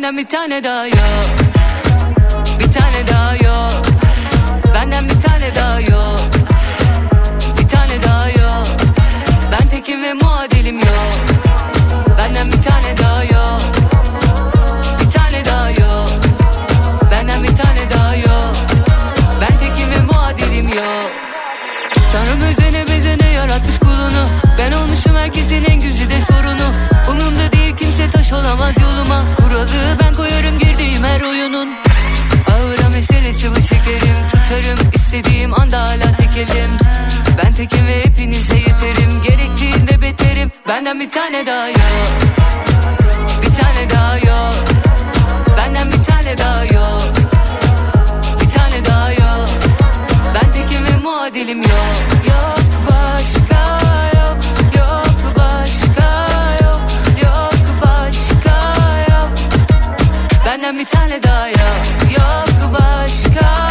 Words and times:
Benden 0.00 0.18
bir 0.18 0.26
tane 0.26 0.64
daha 0.64 0.86
yok. 0.86 1.24
Bir 2.58 2.72
tane 2.72 3.08
daha 3.08 3.36
yok. 3.36 3.82
Benden 4.74 5.04
bir 5.04 5.20
tane 5.20 5.54
daha 5.56 5.80
yok 5.80 5.89
istediğim 35.50 35.54
anda 35.54 35.82
hala 35.82 36.10
Ben 37.38 37.52
tekim 37.54 37.86
ve 37.86 38.04
hepinize 38.04 38.54
yeterim. 38.54 39.22
Gerektiğinde 39.22 40.02
beterim. 40.02 40.52
Benden 40.68 41.00
bir 41.00 41.10
tane 41.10 41.46
daha 41.46 41.68
yok. 41.68 41.80
Bir 43.42 43.54
tane 43.54 43.90
daha 43.90 44.16
yok. 44.16 44.54
Benden 45.56 45.88
bir 45.92 46.04
tane 46.04 46.38
daha 46.38 46.64
yok. 46.64 47.02
Bir 48.40 48.50
tane 48.58 48.84
daha 48.84 49.12
yok. 49.12 49.48
Ben 50.34 50.52
tekim 50.52 50.84
ve 50.84 50.96
muadilim 51.02 51.62
yok. 51.62 51.96
Yok 52.28 52.58
başka 52.90 53.80
yok. 54.18 54.36
Yok 54.78 55.36
başka 55.36 56.26
yok. 56.62 56.80
Yok 57.24 57.54
başka 57.82 58.56
yok. 59.10 59.30
Benden 60.46 60.78
bir 60.78 60.86
tane 60.86 61.22
daha 61.22 61.48
yok. 61.48 61.82
Yok 62.18 62.72
başka 62.72 63.69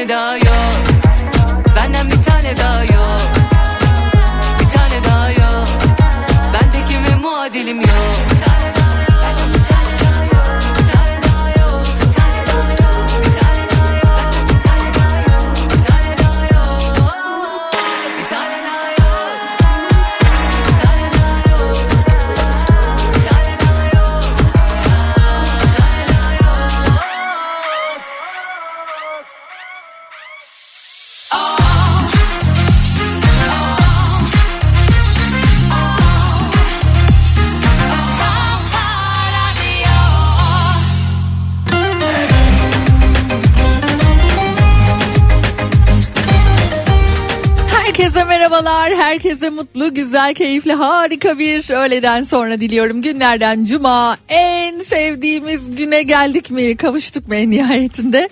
Bir 0.00 0.08
merhabalar, 48.62 48.94
herkese 48.94 49.50
mutlu, 49.50 49.94
güzel, 49.94 50.34
keyifli, 50.34 50.72
harika 50.72 51.38
bir 51.38 51.70
öğleden 51.70 52.22
sonra 52.22 52.60
diliyorum. 52.60 53.02
Günlerden 53.02 53.64
cuma 53.64 54.16
en 54.28 54.78
sevdiğimiz 54.78 55.76
güne 55.76 56.02
geldik 56.02 56.50
mi, 56.50 56.76
kavuştuk 56.76 57.28
mu 57.28 57.34
en 57.34 57.50
nihayetinde? 57.50 58.28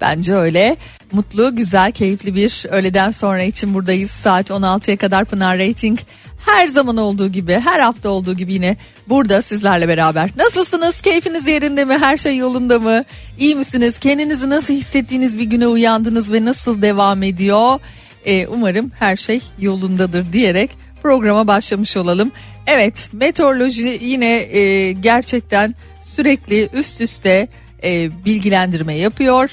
Bence 0.00 0.34
öyle. 0.34 0.76
Mutlu, 1.12 1.56
güzel, 1.56 1.92
keyifli 1.92 2.34
bir 2.34 2.66
öğleden 2.68 3.10
sonra 3.10 3.42
için 3.42 3.74
buradayız. 3.74 4.10
Saat 4.10 4.50
16'ya 4.50 4.96
kadar 4.96 5.24
Pınar 5.24 5.58
Rating 5.58 5.98
her 6.46 6.68
zaman 6.68 6.96
olduğu 6.96 7.28
gibi, 7.28 7.60
her 7.64 7.80
hafta 7.80 8.08
olduğu 8.08 8.34
gibi 8.34 8.54
yine 8.54 8.76
burada 9.08 9.42
sizlerle 9.42 9.88
beraber. 9.88 10.30
Nasılsınız? 10.36 11.00
Keyfiniz 11.00 11.46
yerinde 11.46 11.84
mi? 11.84 11.98
Her 11.98 12.16
şey 12.16 12.36
yolunda 12.36 12.78
mı? 12.78 13.04
İyi 13.38 13.56
misiniz? 13.56 13.98
Kendinizi 13.98 14.50
nasıl 14.50 14.74
hissettiğiniz 14.74 15.38
bir 15.38 15.44
güne 15.44 15.66
uyandınız 15.66 16.32
ve 16.32 16.44
nasıl 16.44 16.82
devam 16.82 17.22
ediyor? 17.22 17.80
Ee, 18.28 18.46
umarım 18.46 18.90
her 18.98 19.16
şey 19.16 19.40
yolundadır 19.58 20.32
diyerek 20.32 20.70
programa 21.02 21.46
başlamış 21.46 21.96
olalım. 21.96 22.32
Evet 22.66 23.08
meteoroloji 23.12 23.98
yine 24.02 24.34
e, 24.34 24.92
gerçekten 24.92 25.74
sürekli 26.00 26.68
üst 26.72 27.00
üste 27.00 27.48
e, 27.84 28.24
bilgilendirme 28.24 28.94
yapıyor. 28.94 29.50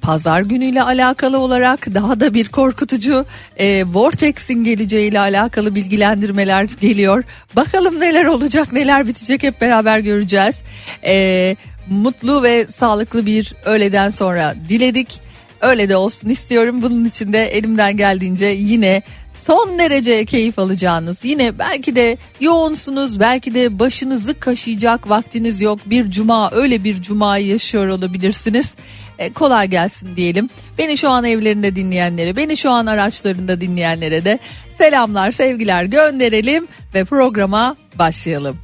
Pazar 0.00 0.40
günüyle 0.40 0.82
alakalı 0.82 1.38
olarak 1.38 1.94
daha 1.94 2.20
da 2.20 2.34
bir 2.34 2.48
korkutucu 2.48 3.26
e, 3.56 3.84
Vortex'in 3.84 4.64
geleceğiyle 4.64 5.20
alakalı 5.20 5.74
bilgilendirmeler 5.74 6.68
geliyor. 6.80 7.24
Bakalım 7.56 8.00
neler 8.00 8.24
olacak 8.24 8.72
neler 8.72 9.06
bitecek 9.06 9.42
hep 9.42 9.60
beraber 9.60 9.98
göreceğiz. 9.98 10.62
E, 11.06 11.56
mutlu 11.90 12.42
ve 12.42 12.66
sağlıklı 12.66 13.26
bir 13.26 13.54
öğleden 13.64 14.10
sonra 14.10 14.54
diledik. 14.68 15.20
Öyle 15.60 15.88
de 15.88 15.96
olsun 15.96 16.28
istiyorum. 16.28 16.82
Bunun 16.82 17.04
için 17.04 17.32
de 17.32 17.44
elimden 17.44 17.96
geldiğince 17.96 18.46
yine 18.46 19.02
son 19.42 19.78
derece 19.78 20.24
keyif 20.24 20.58
alacağınız 20.58 21.24
yine 21.24 21.58
belki 21.58 21.96
de 21.96 22.16
yoğunsunuz 22.40 23.20
belki 23.20 23.54
de 23.54 23.78
başınızı 23.78 24.40
kaşıyacak 24.40 25.10
vaktiniz 25.10 25.60
yok 25.60 25.78
bir 25.86 26.10
cuma 26.10 26.50
öyle 26.52 26.84
bir 26.84 27.02
cumayı 27.02 27.46
yaşıyor 27.46 27.88
olabilirsiniz 27.88 28.74
E, 29.18 29.32
kolay 29.32 29.68
gelsin 29.68 30.16
diyelim 30.16 30.50
beni 30.78 30.98
şu 30.98 31.10
an 31.10 31.24
evlerinde 31.24 31.76
dinleyenlere 31.76 32.36
beni 32.36 32.56
şu 32.56 32.70
an 32.70 32.86
araçlarında 32.86 33.60
dinleyenlere 33.60 34.24
de 34.24 34.38
selamlar 34.70 35.32
sevgiler 35.32 35.84
gönderelim 35.84 36.66
ve 36.94 37.04
programa 37.04 37.76
başlayalım. 37.98 38.56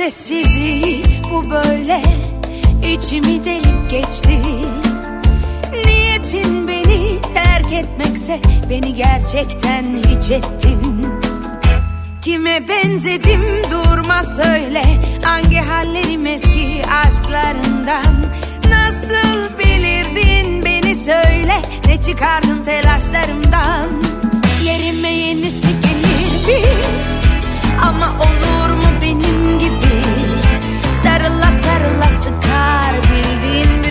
Sessizliği 0.00 1.02
bu 1.30 1.50
böyle 1.50 2.02
içimi 2.92 3.44
delip 3.44 3.90
geçti. 3.90 4.38
Niyetin 5.86 6.68
beni 6.68 7.20
terk 7.34 7.72
etmekse 7.72 8.40
beni 8.70 8.94
gerçekten 8.94 9.82
hiç 9.82 10.30
ettin. 10.30 11.06
Kime 12.22 12.68
benzedim 12.68 13.42
durma 13.70 14.22
söyle 14.22 14.82
Hangi 15.22 15.56
hallerim 15.56 16.26
eski 16.26 16.82
aşklarından? 17.06 18.14
Nasıl 18.68 19.58
bilirdin 19.58 20.64
beni 20.64 20.96
söyle 20.96 21.62
Ne 21.86 22.00
çıkardın 22.00 22.62
telaşlarımdan? 22.64 23.86
Yerime 24.64 25.10
yenisi 25.10 25.68
gelir 25.68 26.46
bir 26.48 26.68
Ama 27.82 28.06
olur 28.20 28.59
sarla 31.62 32.10
sıkar 32.22 32.94
bildiğin 33.12 33.89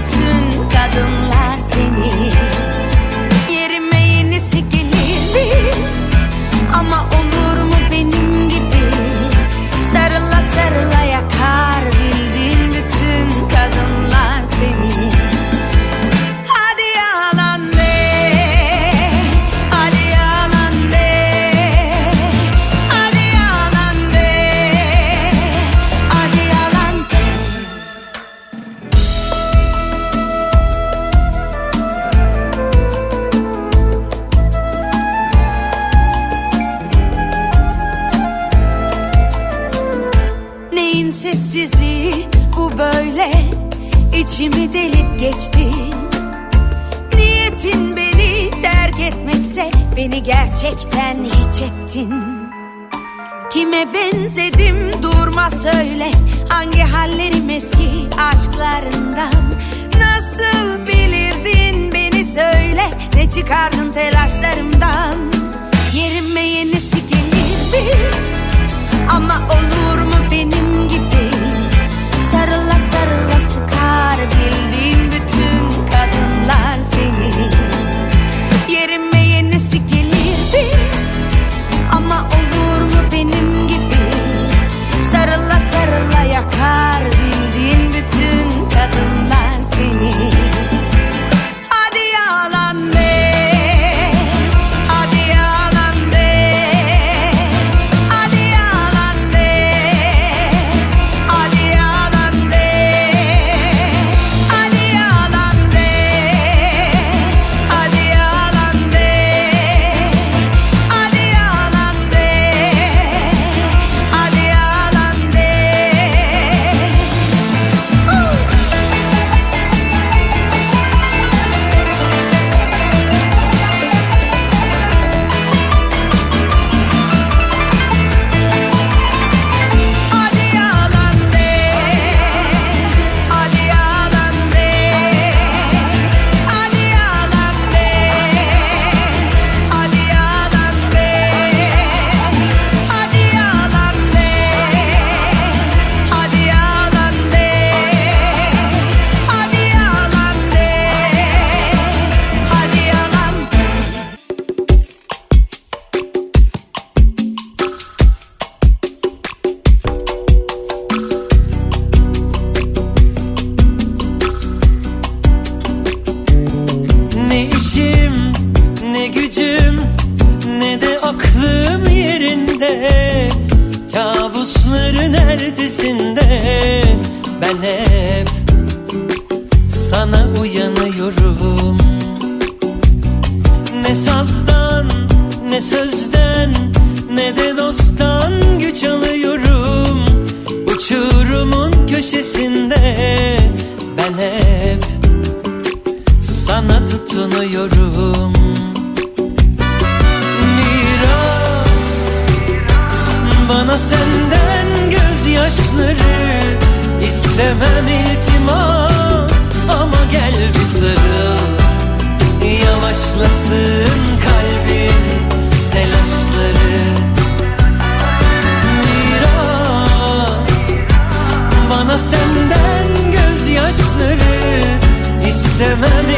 içimi 44.20 44.74
delip 44.74 45.20
geçti. 45.20 45.68
Niyetin 47.16 47.96
beni 47.96 48.52
terk 48.62 49.00
etmekse 49.00 49.72
beni 49.96 50.24
gerçekten 50.24 51.24
hiç 51.24 51.62
ettin. 51.62 52.14
Kime 53.52 53.94
benzedim 53.94 55.04
durma 55.04 55.52
söyle. 55.52 56.12
Hangi 56.50 56.80
hallerim 56.80 57.50
eski 57.50 57.90
aşklarından? 58.18 59.34
Nasıl 60.00 60.88
bilirdin 60.88 61.92
beni 61.94 62.26
söyle. 62.26 62.90
Ne 63.16 63.30
çıkardın 63.30 63.92
telaşlarımdan? 63.92 65.16
Yerime 65.94 66.42
yenisi 66.42 66.98
gelirdi 67.08 67.98
Ama 69.10 69.42
onu 69.52 69.69
bildiğim 74.22 75.12
bütün 75.12 75.86
kadınlar 75.92 76.78
seni. 76.92 77.50
Yerime 78.74 79.20
yenisi 79.28 79.88
gelirdi. 79.88 80.78
Ama 81.92 82.28
olur 82.28 82.82
mu 82.82 83.12
benim 83.12 83.68
gibi? 83.68 84.00
Sarıla 85.12 85.60
sarıla 85.72 86.24
yakar 86.34 87.19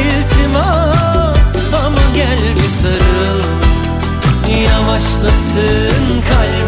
iltimas 0.02 1.52
ama 1.84 2.02
gel 2.14 2.38
bir 2.56 2.68
sarıl 2.82 3.42
Yavaşlasın 4.64 6.22
kalbim. 6.28 6.61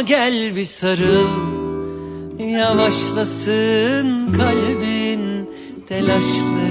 Gel 0.00 0.56
bir 0.56 0.64
sarıl. 0.64 1.28
Yavaşlasın 2.38 4.32
kalbin 4.32 5.50
telaşları 5.88 6.69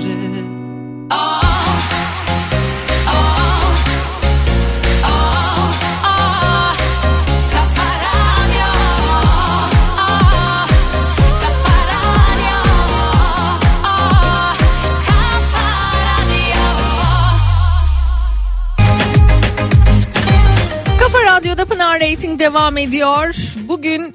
Devam 22.39 22.77
ediyor. 22.77 23.35
Bugün 23.67 24.13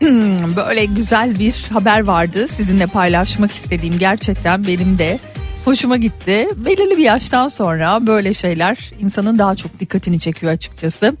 böyle 0.56 0.84
güzel 0.84 1.38
bir 1.38 1.64
haber 1.72 2.04
vardı. 2.04 2.48
Sizinle 2.48 2.86
paylaşmak 2.86 3.52
istediğim 3.52 3.98
gerçekten 3.98 4.66
benim 4.66 4.98
de 4.98 5.18
hoşuma 5.64 5.96
gitti. 5.96 6.48
Belirli 6.56 6.96
bir 6.96 7.02
yaştan 7.02 7.48
sonra 7.48 8.06
böyle 8.06 8.34
şeyler 8.34 8.90
insanın 9.00 9.38
daha 9.38 9.54
çok 9.54 9.80
dikkatini 9.80 10.20
çekiyor 10.20 10.52
açıkçası. 10.52 11.16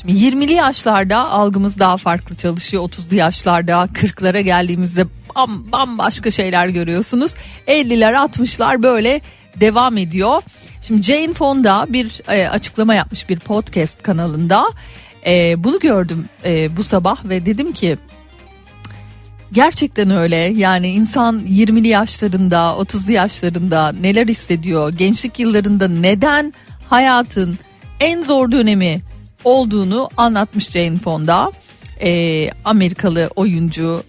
Şimdi 0.00 0.12
20'li 0.12 0.52
yaşlarda 0.52 1.30
algımız 1.30 1.78
daha 1.78 1.96
farklı 1.96 2.36
çalışıyor. 2.36 2.82
30'lu 2.82 3.16
yaşlarda 3.16 3.72
40'lara 3.72 4.40
geldiğimizde 4.40 5.06
bam, 5.36 5.72
bambaşka 5.72 6.30
şeyler 6.30 6.68
görüyorsunuz. 6.68 7.34
50'ler 7.68 8.14
60'lar 8.14 8.82
böyle 8.82 9.20
devam 9.56 9.98
ediyor. 9.98 10.42
Şimdi 10.82 11.02
Jane 11.02 11.32
Fonda 11.32 11.86
bir 11.88 12.20
e, 12.28 12.48
açıklama 12.48 12.94
yapmış 12.94 13.28
bir 13.28 13.38
podcast 13.38 14.02
kanalında. 14.02 14.66
E, 15.26 15.64
bunu 15.64 15.78
gördüm 15.78 16.24
e, 16.44 16.76
bu 16.76 16.82
sabah 16.82 17.24
ve 17.24 17.46
dedim 17.46 17.72
ki 17.72 17.96
gerçekten 19.52 20.10
öyle. 20.10 20.36
Yani 20.36 20.88
insan 20.88 21.40
20'li 21.40 21.88
yaşlarında, 21.88 22.56
30'lu 22.56 23.12
yaşlarında 23.12 23.92
neler 24.00 24.26
hissediyor? 24.26 24.92
Gençlik 24.92 25.38
yıllarında 25.38 25.88
neden 25.88 26.54
hayatın 26.88 27.58
en 28.00 28.22
zor 28.22 28.52
dönemi 28.52 29.00
olduğunu 29.44 30.08
anlatmış 30.16 30.70
Jane 30.70 30.96
Fonda. 30.96 31.52
E, 32.00 32.50
Amerikalı 32.64 33.30
oyuncu 33.36 34.02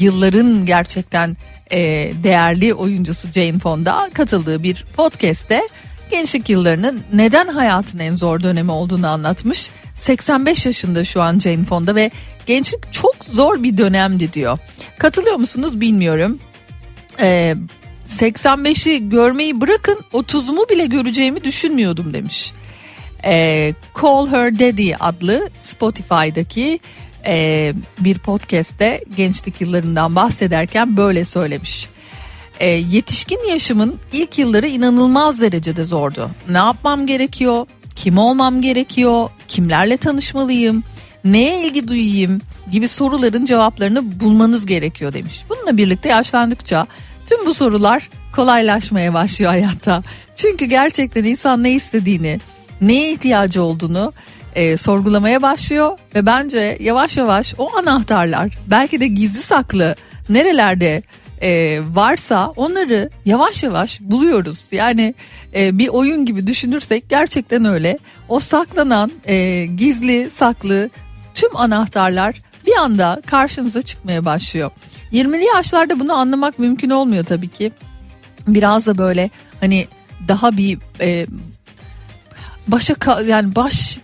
yılların 0.00 0.66
gerçekten 0.66 1.36
e, 1.70 1.78
değerli 2.22 2.74
oyuncusu 2.74 3.28
Jane 3.32 3.58
Fonda 3.58 4.10
katıldığı 4.14 4.62
bir 4.62 4.84
podcast'te 4.96 5.68
gençlik 6.10 6.48
yıllarının 6.48 7.00
neden 7.12 7.48
hayatın 7.48 7.98
en 7.98 8.14
zor 8.16 8.42
dönemi 8.42 8.70
olduğunu 8.70 9.08
anlatmış. 9.08 9.70
85 9.96 10.66
yaşında 10.66 11.04
şu 11.04 11.22
an 11.22 11.38
Jane 11.38 11.64
Fonda 11.64 11.94
ve 11.94 12.10
gençlik 12.46 12.92
çok 12.92 13.24
zor 13.24 13.62
bir 13.62 13.78
dönemdi 13.78 14.32
diyor. 14.32 14.58
Katılıyor 14.98 15.36
musunuz 15.36 15.80
bilmiyorum. 15.80 16.38
Ee, 17.20 17.54
85'i 18.06 19.08
görmeyi 19.08 19.60
bırakın 19.60 19.98
30'umu 20.12 20.68
bile 20.70 20.86
göreceğimi 20.86 21.44
düşünmüyordum 21.44 22.12
demiş. 22.12 22.52
Ee, 23.24 23.74
Call 24.02 24.26
Her 24.26 24.58
Daddy 24.58 24.92
adlı 25.00 25.50
Spotify'daki 25.58 26.80
e, 27.26 27.72
bir 27.98 28.18
podcast'te 28.18 29.00
gençlik 29.16 29.60
yıllarından 29.60 30.16
bahsederken 30.16 30.96
böyle 30.96 31.24
söylemiş. 31.24 31.88
E, 32.60 32.68
yetişkin 32.68 33.48
yaşımın 33.48 33.98
ilk 34.12 34.38
yılları 34.38 34.66
inanılmaz 34.66 35.40
derecede 35.40 35.84
zordu. 35.84 36.30
Ne 36.48 36.58
yapmam 36.58 37.06
gerekiyor? 37.06 37.66
Kim 37.96 38.18
olmam 38.18 38.60
gerekiyor? 38.60 39.30
Kimlerle 39.48 39.96
tanışmalıyım? 39.96 40.84
Neye 41.24 41.66
ilgi 41.66 41.88
duyayım? 41.88 42.40
Gibi 42.72 42.88
soruların 42.88 43.44
cevaplarını 43.44 44.20
bulmanız 44.20 44.66
gerekiyor 44.66 45.12
demiş. 45.12 45.40
Bununla 45.48 45.76
birlikte 45.76 46.08
yaşlandıkça 46.08 46.86
tüm 47.26 47.46
bu 47.46 47.54
sorular 47.54 48.10
kolaylaşmaya 48.32 49.14
başlıyor 49.14 49.50
hayatta. 49.50 50.02
Çünkü 50.34 50.64
gerçekten 50.64 51.24
insan 51.24 51.62
ne 51.62 51.70
istediğini, 51.70 52.40
neye 52.80 53.12
ihtiyacı 53.12 53.62
olduğunu 53.62 54.12
e, 54.54 54.76
sorgulamaya 54.76 55.42
başlıyor 55.42 55.98
ve 56.14 56.26
bence 56.26 56.78
yavaş 56.80 57.16
yavaş 57.16 57.54
o 57.58 57.76
anahtarlar 57.76 58.58
belki 58.70 59.00
de 59.00 59.06
gizli 59.06 59.42
saklı 59.42 59.96
nerelerde 60.28 61.02
e, 61.42 61.80
varsa 61.94 62.52
onları 62.56 63.10
yavaş 63.24 63.62
yavaş 63.62 64.00
buluyoruz. 64.00 64.68
Yani 64.72 65.14
e, 65.56 65.78
bir 65.78 65.88
oyun 65.88 66.26
gibi 66.26 66.46
düşünürsek 66.46 67.08
gerçekten 67.08 67.64
öyle. 67.64 67.98
O 68.28 68.40
saklanan 68.40 69.12
e, 69.24 69.66
gizli 69.66 70.30
saklı 70.30 70.90
tüm 71.34 71.56
anahtarlar 71.56 72.34
bir 72.66 72.76
anda 72.76 73.22
karşınıza 73.26 73.82
çıkmaya 73.82 74.24
başlıyor. 74.24 74.70
20'li 75.12 75.44
yaşlarda 75.44 76.00
bunu 76.00 76.12
anlamak 76.12 76.58
mümkün 76.58 76.90
olmuyor 76.90 77.24
tabii 77.24 77.48
ki. 77.48 77.72
Biraz 78.48 78.86
da 78.86 78.98
böyle 78.98 79.30
hani 79.60 79.86
daha 80.28 80.56
bir 80.56 80.78
e, 81.00 81.26
başa 82.68 82.94
yani 83.26 83.54
baş 83.54 83.98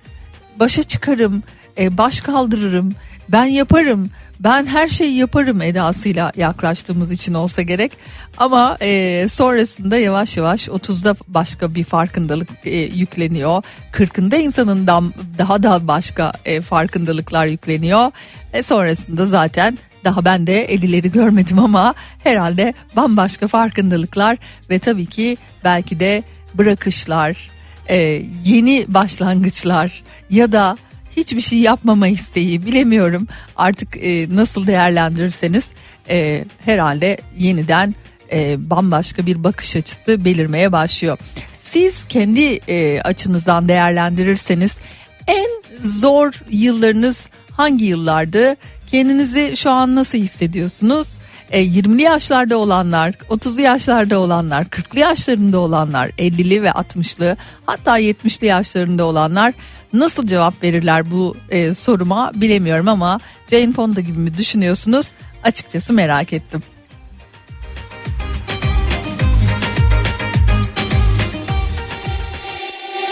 başa 0.61 0.83
çıkarım, 0.83 1.43
e, 1.79 1.99
baş 1.99 2.21
kaldırırım, 2.21 2.95
ben 3.29 3.45
yaparım, 3.45 4.11
ben 4.45 4.67
her 4.67 4.89
şeyi 4.89 5.17
yaparım 5.17 5.63
edasıyla 5.63 6.33
yaklaştığımız 6.37 7.13
için 7.13 7.35
olsa 7.35 7.63
gerek. 7.63 7.93
Ama 8.39 8.77
e, 8.81 9.29
sonrasında 9.29 9.97
yavaş 9.97 10.37
yavaş 10.37 10.69
30'da 10.69 11.17
başka 11.29 11.75
bir 11.75 11.85
farkındalık 11.85 12.49
e, 12.65 12.71
yükleniyor. 12.77 13.63
40'ında 13.93 14.37
insanın 14.37 14.87
dam, 14.87 15.13
daha 15.39 15.63
da 15.63 15.89
başka 15.89 16.33
e, 16.45 16.61
farkındalıklar 16.61 17.47
yükleniyor. 17.47 18.11
E, 18.53 18.63
sonrasında 18.63 19.25
zaten 19.25 19.79
daha 20.05 20.25
ben 20.25 20.47
de 20.47 20.75
50'leri 20.75 21.11
görmedim 21.11 21.59
ama 21.59 21.95
herhalde 22.23 22.75
bambaşka 22.97 23.49
farkındalıklar 23.49 24.37
ve 24.71 24.79
tabii 24.79 25.07
ki 25.07 25.37
belki 25.65 26.01
de 26.01 26.23
bırakışlar, 26.55 27.51
e, 27.89 28.23
yeni 28.45 28.85
başlangıçlar 28.89 30.03
ya 30.31 30.53
da 30.53 30.77
hiçbir 31.17 31.41
şey 31.41 31.59
yapmama 31.59 32.09
isteği 32.09 32.67
bilemiyorum 32.67 33.29
artık 33.57 33.97
e, 33.97 34.27
nasıl 34.35 34.67
değerlendirirseniz 34.67 35.71
e, 36.09 36.45
herhalde 36.65 37.19
yeniden 37.39 37.95
e, 38.33 38.71
bambaşka 38.71 39.27
bir 39.27 39.45
bakış 39.45 39.77
açısı 39.77 40.25
belirmeye 40.25 40.73
başlıyor. 40.73 41.19
Siz 41.55 42.07
kendi 42.07 42.41
e, 42.69 43.01
açınızdan 43.01 43.69
değerlendirirseniz 43.69 44.79
en 45.27 45.49
zor 45.83 46.33
yıllarınız 46.51 47.29
hangi 47.51 47.85
yıllardı? 47.85 48.57
Kendinizi 48.87 49.57
şu 49.57 49.71
an 49.71 49.95
nasıl 49.95 50.19
hissediyorsunuz? 50.19 51.17
E, 51.51 51.65
20'li 51.65 52.03
yaşlarda 52.03 52.57
olanlar, 52.57 53.11
30'lu 53.11 53.61
yaşlarda 53.61 54.19
olanlar, 54.19 54.65
40'lı 54.65 54.99
yaşlarında 54.99 55.59
olanlar, 55.59 56.09
50'li 56.09 56.63
ve 56.63 56.69
60'lı 56.69 57.37
hatta 57.67 58.01
70'li 58.01 58.47
yaşlarında 58.47 59.05
olanlar 59.05 59.53
nasıl 59.93 60.27
cevap 60.27 60.63
verirler 60.63 61.11
bu 61.11 61.37
e, 61.51 61.75
soruma 61.75 62.33
bilemiyorum 62.35 62.89
ama 62.89 63.21
Jane 63.51 63.73
Fonda 63.73 64.01
gibi 64.01 64.19
mi 64.19 64.39
düşünüyorsunuz? 64.39 65.07
Açıkçası 65.45 65.93
merak 65.93 66.33
ettim. 66.33 66.63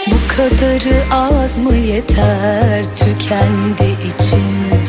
Bu 0.07 0.15
kadarı 0.37 1.03
az 1.11 1.59
mı 1.59 1.75
yeter 1.75 2.85
tükendi 2.95 3.95
içim 4.07 4.81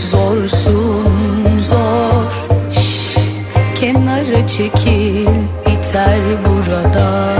Zorsun 0.00 1.58
zor 1.58 2.32
Şşş, 2.72 3.16
Kenara 3.80 4.46
çekil 4.46 5.26
biter 5.66 6.20
burada 6.46 7.33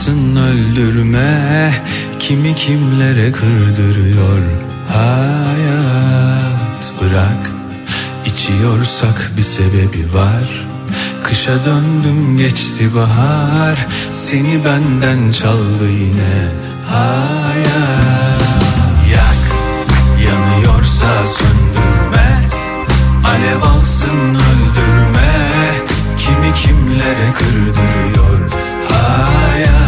Alsın 0.00 0.36
öldürme. 0.36 1.72
Kimi 2.20 2.54
kimlere 2.54 3.32
kırdırıyor 3.32 4.42
hayat? 4.88 6.84
Bırak 7.00 7.50
içiyorsak 8.26 9.32
bir 9.36 9.42
sebebi 9.42 10.14
var. 10.14 10.66
Kışa 11.22 11.64
döndüm 11.64 12.38
geçti 12.38 12.94
bahar. 12.94 13.86
Seni 14.12 14.64
benden 14.64 15.30
çaldı 15.30 15.90
yine 15.90 16.48
hayat. 16.88 18.42
Yak 19.12 19.42
yanıyorsa 20.26 21.26
söndürme. 21.26 22.48
Alev 23.24 23.62
alsın 23.62 24.34
öldürme. 24.34 25.48
Kimi 26.18 26.54
kimlere 26.54 27.32
kırdırıyor 27.32 28.50
hayat 28.88 29.79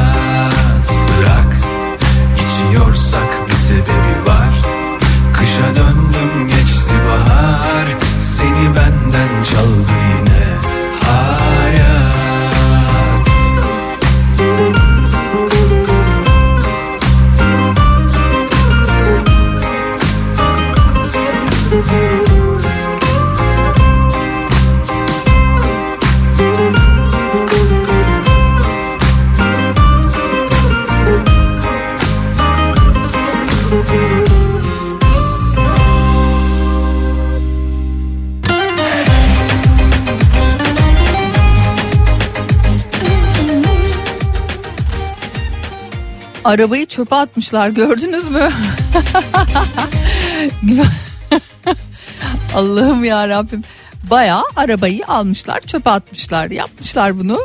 Kışa 5.53 5.77
döndüm 5.77 6.47
geçti 6.47 6.95
bahar. 7.09 7.87
Seni 8.21 8.77
benden 8.77 9.43
çaldı 9.43 10.12
Arabayı 46.53 46.87
çöpe 46.87 47.17
atmışlar 47.17 47.69
gördünüz 47.69 48.31
mü? 48.31 48.49
Allah'ım 52.55 53.05
ya 53.05 53.29
Rabbim. 53.29 53.63
Bayağı 54.11 54.43
arabayı 54.57 55.07
almışlar 55.07 55.61
çöpe 55.61 55.91
atmışlar 55.91 56.51
yapmışlar 56.51 57.19
bunu 57.19 57.39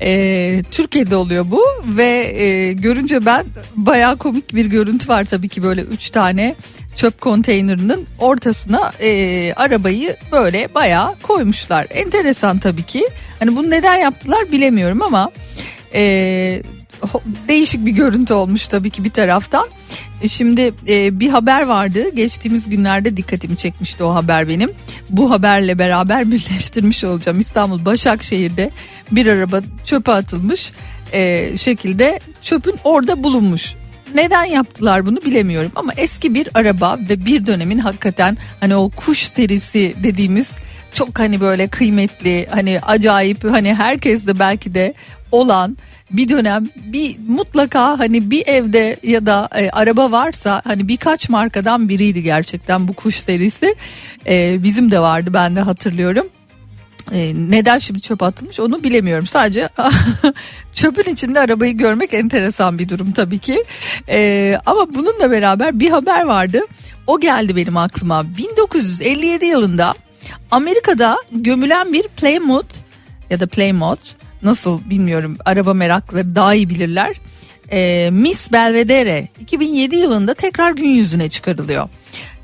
Ee, 0.00 0.62
Türkiye'de 0.70 1.16
oluyor 1.16 1.50
bu 1.50 1.62
ve 1.86 2.42
e, 2.42 2.72
görünce 2.72 3.26
ben 3.26 3.46
bayağı 3.76 4.16
komik 4.16 4.54
bir 4.54 4.66
görüntü 4.66 5.08
var 5.08 5.24
tabii 5.24 5.48
ki 5.48 5.62
böyle 5.62 5.80
üç 5.82 6.10
tane 6.10 6.54
çöp 6.96 7.20
konteynerinin 7.20 8.06
ortasına 8.18 8.92
e, 9.00 9.52
arabayı 9.52 10.16
böyle 10.32 10.74
bayağı 10.74 11.14
koymuşlar 11.22 11.86
enteresan 11.90 12.58
tabii 12.58 12.82
ki 12.82 13.08
hani 13.38 13.56
bunu 13.56 13.70
neden 13.70 13.96
yaptılar 13.96 14.52
bilemiyorum 14.52 15.02
ama 15.02 15.30
e, 15.94 16.62
değişik 17.48 17.86
bir 17.86 17.92
görüntü 17.92 18.34
olmuş 18.34 18.66
tabii 18.66 18.90
ki 18.90 19.04
bir 19.04 19.10
taraftan. 19.10 19.68
E, 20.22 20.28
Şimdi 20.28 20.74
e, 20.88 21.20
bir 21.20 21.28
haber 21.28 21.62
vardı 21.62 22.08
geçtiğimiz 22.14 22.68
günlerde 22.68 23.16
dikkatimi 23.16 23.56
çekmişti 23.56 24.04
o 24.04 24.14
haber 24.14 24.48
benim. 24.48 24.70
Bu 25.10 25.30
haberle 25.30 25.78
beraber 25.78 26.26
birleştirmiş 26.30 27.04
olacağım. 27.04 27.40
İstanbul 27.40 27.84
Başakşehir'de 27.84 28.70
bir 29.10 29.26
araba 29.26 29.60
çöpe 29.84 30.12
atılmış 30.12 30.72
e, 31.12 31.52
şekilde 31.58 32.20
çöpün 32.42 32.74
orada 32.84 33.22
bulunmuş. 33.22 33.74
Neden 34.14 34.44
yaptılar 34.44 35.06
bunu 35.06 35.16
bilemiyorum 35.24 35.72
ama 35.74 35.92
eski 35.96 36.34
bir 36.34 36.48
araba 36.54 36.98
ve 37.08 37.26
bir 37.26 37.46
dönemin 37.46 37.78
hakikaten 37.78 38.38
hani 38.60 38.76
o 38.76 38.90
kuş 38.90 39.18
serisi 39.18 39.94
dediğimiz 40.02 40.50
çok 40.94 41.18
hani 41.18 41.40
böyle 41.40 41.68
kıymetli 41.68 42.46
hani 42.50 42.80
acayip 42.80 43.44
hani 43.44 43.74
herkes 43.74 44.26
de 44.26 44.38
belki 44.38 44.74
de 44.74 44.94
olan 45.32 45.76
bir 46.12 46.28
dönem 46.28 46.68
bir 46.76 47.16
mutlaka 47.28 47.98
hani 47.98 48.30
bir 48.30 48.46
evde 48.46 48.96
ya 49.02 49.26
da 49.26 49.48
e, 49.56 49.70
araba 49.70 50.10
varsa 50.10 50.62
hani 50.64 50.88
birkaç 50.88 51.28
markadan 51.28 51.88
biriydi 51.88 52.22
gerçekten 52.22 52.88
bu 52.88 52.92
kuş 52.92 53.16
serisi 53.16 53.74
E, 54.26 54.62
bizim 54.62 54.90
de 54.90 55.00
vardı 55.00 55.30
ben 55.34 55.56
de 55.56 55.60
hatırlıyorum. 55.60 56.26
E, 57.12 57.32
neden 57.50 57.78
şimdi 57.78 58.00
çöp 58.00 58.22
atılmış 58.22 58.60
onu 58.60 58.84
bilemiyorum. 58.84 59.26
Sadece 59.26 59.68
çöpün 60.72 61.12
içinde 61.12 61.40
arabayı 61.40 61.76
görmek 61.76 62.14
enteresan 62.14 62.78
bir 62.78 62.88
durum 62.88 63.12
tabii 63.12 63.38
ki. 63.38 63.64
E, 64.08 64.58
ama 64.66 64.94
bununla 64.94 65.30
beraber 65.30 65.80
bir 65.80 65.90
haber 65.90 66.24
vardı. 66.24 66.60
O 67.06 67.20
geldi 67.20 67.56
benim 67.56 67.76
aklıma. 67.76 68.24
1957 68.36 69.46
yılında 69.46 69.94
Amerika'da 70.50 71.16
gömülen 71.32 71.92
bir 71.92 72.08
Plymouth 72.08 72.76
ya 73.30 73.40
da 73.40 73.46
Plymouth 73.46 74.21
nasıl 74.42 74.90
bilmiyorum 74.90 75.36
araba 75.44 75.74
merakları 75.74 76.34
daha 76.34 76.54
iyi 76.54 76.70
bilirler. 76.70 77.16
E, 77.70 78.10
Miss 78.12 78.52
Belvedere 78.52 79.28
2007 79.40 79.96
yılında 79.96 80.34
tekrar 80.34 80.72
gün 80.72 80.88
yüzüne 80.88 81.28
çıkarılıyor. 81.28 81.88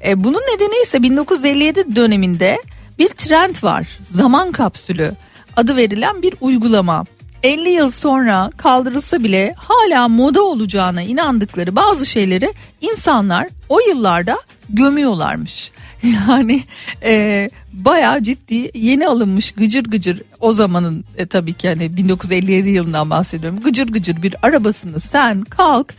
E, 0.07 0.25
bunun 0.25 0.41
nedeni 0.55 0.83
ise 0.83 1.03
1957 1.03 1.97
döneminde 1.97 2.63
bir 2.99 3.09
trend 3.09 3.63
var. 3.63 3.99
Zaman 4.11 4.53
kapsülü 4.53 5.13
adı 5.57 5.77
verilen 5.77 6.23
bir 6.23 6.35
uygulama. 6.41 7.05
50 7.43 7.69
yıl 7.69 7.91
sonra 7.91 8.51
kaldırılsa 8.57 9.25
bile 9.25 9.55
hala 9.57 10.09
moda 10.09 10.43
olacağına 10.43 11.03
inandıkları 11.03 11.77
bazı 11.77 12.07
şeyleri 12.07 12.55
insanlar 12.81 13.49
o 13.69 13.81
yıllarda 13.81 14.39
gömüyorlarmış. 14.69 15.71
Yani 16.29 16.63
e, 17.03 17.51
bayağı 17.73 18.23
ciddi 18.23 18.71
yeni 18.75 19.09
alınmış 19.09 19.53
gıcır 19.53 19.85
gıcır 19.85 20.23
o 20.41 20.53
zamanın 20.53 21.05
e, 21.17 21.27
tabii 21.27 21.53
ki 21.53 21.69
hani 21.69 21.97
1957 21.97 22.69
yılından 22.69 23.11
bahsediyorum. 23.11 23.61
Gıcır 23.61 23.87
gıcır 23.87 24.23
bir 24.23 24.35
arabasını 24.43 25.01
sen 25.01 25.41
kalk 25.43 25.95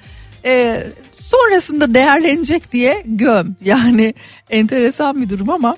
e, 0.45 0.83
sonrasında 1.13 1.93
değerlenecek 1.93 2.71
diye 2.71 3.03
göm. 3.05 3.55
Yani 3.62 4.13
enteresan 4.49 5.21
bir 5.21 5.29
durum 5.29 5.49
ama 5.49 5.75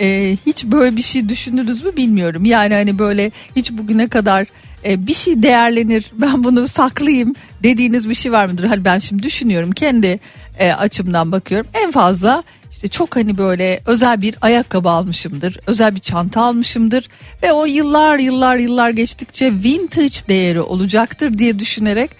e, 0.00 0.36
hiç 0.46 0.64
böyle 0.64 0.96
bir 0.96 1.02
şey 1.02 1.28
düşündünüz 1.28 1.84
mü 1.84 1.96
bilmiyorum. 1.96 2.44
Yani 2.44 2.74
hani 2.74 2.98
böyle 2.98 3.30
hiç 3.56 3.72
bugüne 3.72 4.08
kadar 4.08 4.46
e, 4.84 5.06
bir 5.06 5.14
şey 5.14 5.42
değerlenir 5.42 6.10
ben 6.12 6.44
bunu 6.44 6.68
saklayayım 6.68 7.34
dediğiniz 7.62 8.10
bir 8.10 8.14
şey 8.14 8.32
var 8.32 8.46
mıdır? 8.46 8.64
Hani 8.64 8.84
ben 8.84 8.98
şimdi 8.98 9.22
düşünüyorum 9.22 9.72
kendi 9.72 10.20
e, 10.58 10.72
açımdan 10.72 11.32
bakıyorum 11.32 11.66
en 11.74 11.90
fazla 11.90 12.42
işte 12.72 12.88
çok 12.88 13.16
hani 13.16 13.38
böyle 13.38 13.80
özel 13.86 14.22
bir 14.22 14.34
ayakkabı 14.40 14.88
almışımdır 14.88 15.58
özel 15.66 15.94
bir 15.94 16.00
çanta 16.00 16.42
almışımdır 16.42 17.08
ve 17.42 17.52
o 17.52 17.64
yıllar 17.64 18.18
yıllar 18.18 18.56
yıllar 18.56 18.90
geçtikçe 18.90 19.52
vintage 19.52 20.18
değeri 20.28 20.60
olacaktır 20.60 21.38
diye 21.38 21.58
düşünerek 21.58 22.10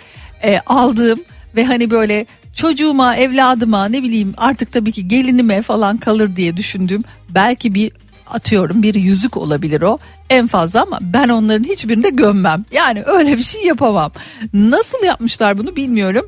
e, 0.45 0.59
aldığım 0.67 1.21
ve 1.57 1.65
hani 1.65 1.91
böyle 1.91 2.27
çocuğuma 2.55 3.17
evladıma 3.17 3.89
ne 3.89 4.03
bileyim 4.03 4.35
artık 4.37 4.73
tabii 4.73 4.93
ki 4.93 5.09
gelinime 5.09 5.63
falan 5.63 5.97
kalır 5.97 6.37
diye 6.37 6.57
düşündüğüm 6.57 7.05
belki 7.29 7.75
bir 7.75 7.93
atıyorum 8.27 8.83
bir 8.83 8.95
yüzük 8.95 9.37
olabilir 9.37 9.83
o 9.83 9.99
en 10.31 10.47
fazla 10.47 10.83
ama 10.83 10.99
ben 11.01 11.29
onların 11.29 11.65
hiçbirini 11.65 12.05
de 12.05 12.11
gömmem. 12.11 12.65
Yani 12.73 13.03
öyle 13.07 13.39
bir 13.39 13.43
şey 13.43 13.65
yapamam. 13.65 14.13
Nasıl 14.55 15.05
yapmışlar 15.05 15.59
bunu 15.59 15.77
bilmiyorum. 15.77 16.27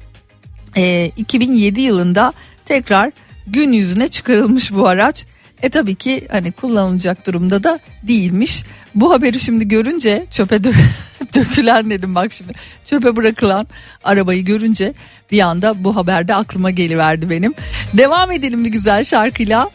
Ee, 0.76 1.10
2007 1.16 1.80
yılında 1.80 2.32
tekrar 2.64 3.12
gün 3.46 3.72
yüzüne 3.72 4.08
çıkarılmış 4.08 4.72
bu 4.72 4.88
araç. 4.88 5.24
E 5.62 5.68
tabii 5.68 5.94
ki 5.94 6.28
hani 6.30 6.52
kullanılacak 6.52 7.26
durumda 7.26 7.64
da 7.64 7.78
değilmiş. 8.02 8.62
Bu 8.94 9.12
haberi 9.12 9.40
şimdi 9.40 9.68
görünce 9.68 10.26
çöpe 10.30 10.56
dö- 10.56 10.74
dökülen 11.34 11.90
dedim 11.90 12.14
bak 12.14 12.32
şimdi. 12.32 12.52
Çöpe 12.84 13.16
bırakılan 13.16 13.66
arabayı 14.04 14.44
görünce 14.44 14.94
bir 15.32 15.40
anda 15.40 15.84
bu 15.84 15.96
haberde 15.96 16.34
aklıma 16.34 16.70
geliverdi 16.70 17.30
benim. 17.30 17.54
Devam 17.94 18.32
edelim 18.32 18.64
bir 18.64 18.70
güzel 18.70 19.04
şarkıyla. 19.04 19.70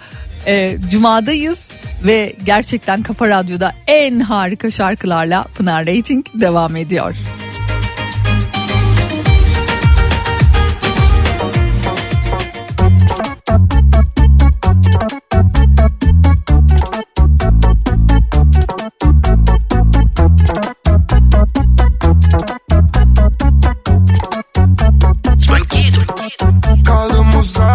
Ee, 0.48 0.78
Cuma'dayız 0.92 1.70
ve 2.04 2.34
gerçekten 2.46 3.04
Kafa 3.04 3.30
Radyo'da 3.30 3.74
en 3.88 4.20
harika 4.20 4.72
şarkılarla 4.72 5.44
Pınar 5.44 5.86
Rating 5.86 6.26
devam 6.34 6.76
ediyor. 6.76 7.16
Kaldım 7.16 7.49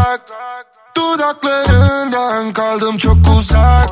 uzak. 0.04 0.20
Dudaklarından 0.96 2.52
kaldım 2.52 2.98
çok 2.98 3.16
uzak. 3.38 3.88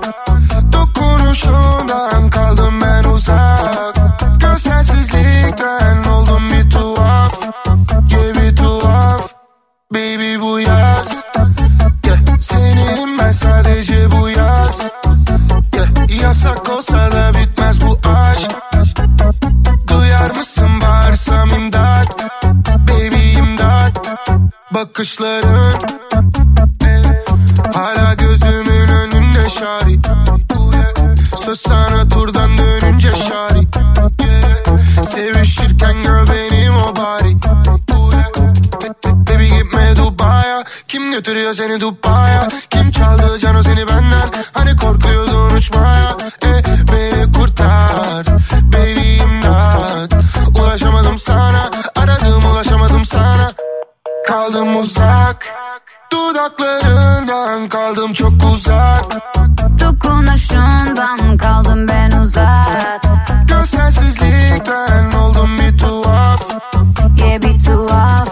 Dokunuşundan 0.72 2.30
kaldım 2.30 2.80
ben 2.80 3.04
uzak. 3.04 3.94
Gözsensizlikten 4.40 6.04
oldum 6.04 6.50
bir 6.50 6.70
tuhaf. 6.70 7.32
Yeah 8.10 8.34
bir 8.36 8.56
tuhaf. 8.56 9.32
Baby 9.94 10.40
bu 10.40 10.60
yaz. 10.60 11.24
Yeah. 12.06 12.40
Seninim 12.40 13.18
ben 13.18 13.32
sadece 13.32 14.10
bu 14.10 14.28
yaz. 14.28 14.80
Yeah. 15.74 16.22
Yasak 16.22 16.70
olsa 16.70 17.12
da 17.12 17.32
bitmez 17.34 17.80
bu 17.80 17.98
aşk. 18.08 18.50
Duyar 19.88 20.36
mısın 20.36 20.80
bağırsam 20.82 21.48
imdat? 21.48 22.24
Baby 22.88 23.32
imdat. 23.32 24.08
Bakışların 24.74 26.01
Söz 31.52 31.60
sana 31.60 32.08
turdan 32.08 32.56
dönünce 32.56 33.10
şari. 33.10 33.58
Yeah. 34.20 35.04
Sevişirken 35.04 36.02
gör 36.02 36.26
benim 36.26 36.76
o 36.76 36.96
bari 36.96 37.36
Baby 39.12 39.44
gitme 39.44 39.96
Dubai'ye 39.96 40.64
Kim 40.88 41.12
götürüyor 41.12 41.54
seni 41.54 41.80
Dubai'ye 41.80 42.40
Kim 42.70 42.90
çaldı 42.90 43.38
cano 43.38 43.62
seni 43.62 43.88
benden? 43.88 44.28
Hani 44.52 44.76
korkuyordun 44.76 45.56
uçmaya? 45.56 46.16
Eh, 46.42 46.62
Beni 46.92 47.32
kurtar. 47.32 48.26
Baby 48.62 49.16
imdat. 49.16 50.12
Ulaşamadım 50.60 51.18
sana. 51.18 51.70
Aradım 51.96 52.44
ulaşamadım 52.50 53.04
sana. 53.04 53.50
Kaldım 54.26 54.76
uzak. 54.76 55.46
Dudaklarından 56.12 57.68
kaldım 57.68 58.12
çok 58.12 58.32
uzak. 58.54 59.32
Dokunuşundan 59.80 61.21
uzak. 62.32 63.02
Gözsensizlikten 63.48 65.12
oldum 65.12 65.58
bir 65.58 65.78
tuhaf. 65.78 66.42
Yeah 67.18 67.42
bir 67.42 67.58
tuhaf. 67.64 68.28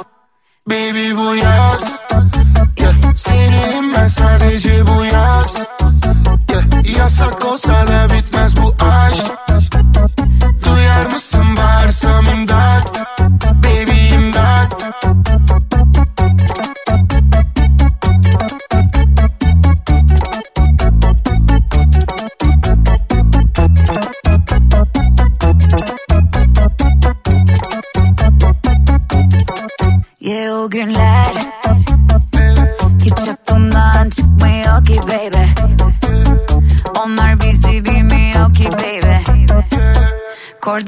Baby 0.70 1.16
bu 1.16 1.36
yaz 1.36 1.99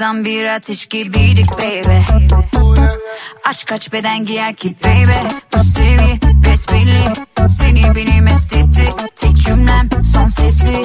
Kordan 0.03 0.25
bir 0.25 0.45
ateş 0.45 0.87
gibiydik 0.87 1.53
baby. 1.59 1.99
Aşk 3.45 3.69
kaç 3.69 3.93
beden 3.93 4.25
giyer 4.25 4.55
ki 4.55 4.77
baby? 4.85 5.29
Bu 5.55 5.65
sevgi 5.65 6.21
besbelli. 6.23 7.13
Seni 7.49 7.95
benim 7.95 8.27
estetti. 8.27 8.91
Tek 9.17 9.37
cümlem 9.37 9.89
son 10.13 10.27
sesi. 10.27 10.83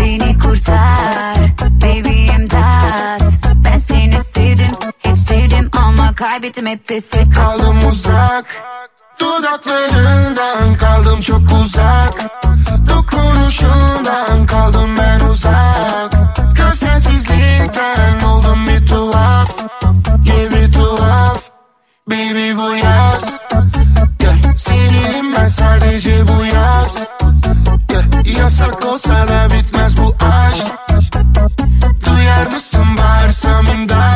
Beni 0.00 0.38
kurtar 0.38 1.36
Baby 1.82 2.26
imdat. 2.26 3.22
Ben 3.64 3.78
seni 3.78 4.20
sevdim 4.24 4.72
Hep 4.98 5.18
sevdim 5.18 5.70
ama 5.72 6.14
kaybettim 6.14 6.66
hep 6.66 6.88
pes 6.88 7.14
et 7.14 7.34
Kaldım 7.34 7.88
uzak 7.90 8.46
Dudaklarından 9.20 10.76
kaldım 10.76 11.20
çok 11.20 11.42
uzak. 11.62 12.14
Dokunuşundan 12.88 14.46
kaldım 14.46 14.96
ben 14.98 15.20
uzak 15.20 16.15
Gözsensizlikten 16.66 18.20
oldum 18.20 18.66
bir 18.66 18.86
tuhaf 18.86 19.50
Yeah 20.26 20.50
bir 20.50 20.72
tuhaf 20.72 21.42
Baby 22.10 22.56
bu 22.56 22.76
yaz 22.76 23.40
yeah. 24.22 24.52
Seninim 24.56 25.34
ben 25.36 25.48
sadece 25.48 26.28
bu 26.28 26.44
yaz 26.44 26.96
yeah. 27.92 28.38
Yasak 28.38 28.86
olsa 28.86 29.28
da 29.28 29.48
bitmez 29.50 29.96
bu 29.96 30.16
aşk 30.24 30.66
Duyar 32.06 32.46
mısın 32.46 32.86
bağırsam 32.98 33.66
imdat 33.66 34.15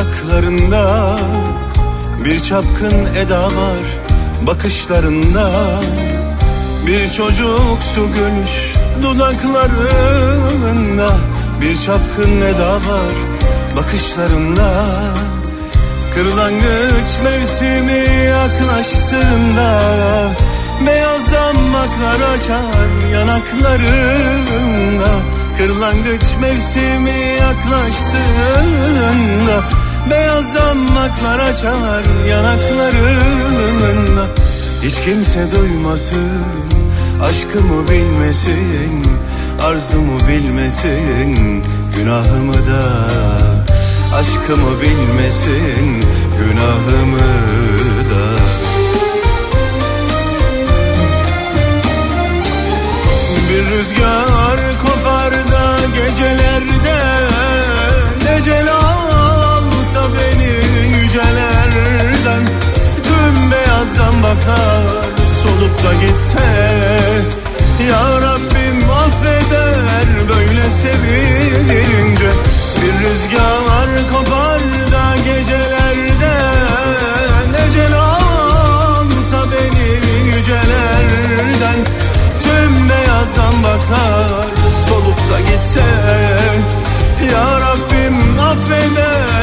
dudaklarında 0.00 1.16
Bir 2.24 2.40
çapkın 2.40 3.06
eda 3.16 3.44
var 3.44 3.84
bakışlarında. 4.46 5.50
Bir 6.86 7.10
çocuksu 7.10 8.08
gülüş 8.14 8.74
dudaklarında 9.02 11.10
Bir 11.60 11.76
çapkın 11.76 12.40
eda 12.40 12.74
var 12.74 13.14
bakışlarında. 13.76 14.86
Kırlangıç 16.14 17.18
mevsimi 17.24 18.04
yaklaştığında 18.26 19.80
Beyaz 20.86 21.32
damaklar 21.32 22.20
açar 22.34 22.88
yanaklarında. 23.12 25.10
Kırlangıç 25.58 26.36
mevsimi 26.40 27.18
yaklaştığında 27.40 29.56
Beyaz 30.10 30.54
damaklar 30.54 31.38
açar 31.38 32.04
yanaklarında. 32.28 34.26
Hiç 34.82 35.00
kimse 35.00 35.50
duymasın 35.50 36.42
Aşkımı 37.22 37.88
bilmesin 37.88 39.06
Arzumu 39.62 40.28
bilmesin 40.28 41.64
Günahımı 41.96 42.54
da 42.54 42.84
Aşkımı 44.16 44.80
bilmesin 44.80 46.04
Günahımı 46.38 47.18
da. 48.10 48.40
Bir 53.50 53.64
rüzgar 53.66 54.60
kopar 54.82 55.32
da 55.32 55.80
gecelerde 55.94 57.00
beni 58.40 58.99
yücelerden 61.10 62.46
Tüm 63.02 63.50
beyazdan 63.50 64.22
bakar 64.22 64.82
solup 65.42 65.84
da 65.84 65.92
gitse. 65.94 66.46
Ya 67.90 68.20
Rabbim 68.20 68.90
affeder 68.90 70.06
böyle 70.28 70.70
sevince 70.70 72.30
Bir 72.82 73.04
rüzgar 73.04 74.10
kopar 74.12 74.60
da 74.92 75.16
gecelerde. 75.16 76.34
Necel 77.52 77.94
alsa 77.94 79.44
beni 79.52 80.26
yücelerden 80.36 81.78
Tüm 82.42 82.88
beyazdan 82.88 83.62
bakar 83.62 84.48
solup 84.88 85.30
da 85.30 85.40
gitse. 85.40 85.84
Ya 87.32 87.60
Rabbim 87.60 88.40
affeder 88.40 89.39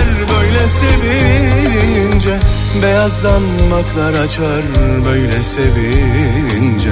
sevince 0.68 2.40
Beyaz 2.84 3.24
damaklar 3.24 4.14
açar 4.24 4.62
böyle 5.06 5.42
sevince. 5.42 6.90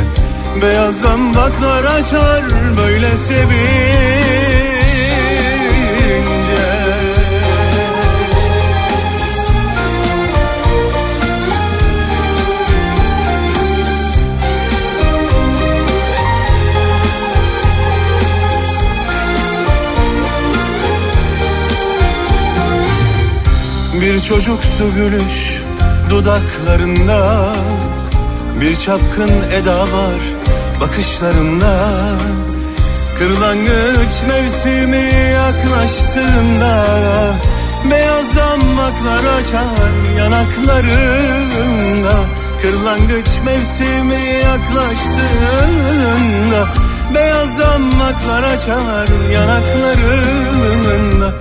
Beyaz 0.62 1.04
damaklar 1.04 1.84
açar 1.84 2.44
böyle 2.78 3.08
sevince 3.08 4.75
Bir 24.16 24.22
çocuksu 24.22 24.84
gülüş 24.96 25.62
dudaklarında 26.10 27.54
Bir 28.62 28.76
çapkın 28.76 29.32
eda 29.54 29.80
var 29.80 30.20
bakışlarında. 30.82 31.90
Kırlangıç 33.20 34.24
mevsimi 34.28 35.12
yaklaştığında 35.34 36.86
Beyaz 37.92 38.38
damaklar 38.38 39.26
açar 39.40 39.94
yanaklarında. 40.18 42.16
Kırlangıç 42.62 43.30
mevsimi 43.46 44.24
yaklaştığında 44.44 46.68
Beyaz 47.16 47.60
damaklar 47.60 48.44
açar 48.44 49.08
yanaklarında. 49.34 51.34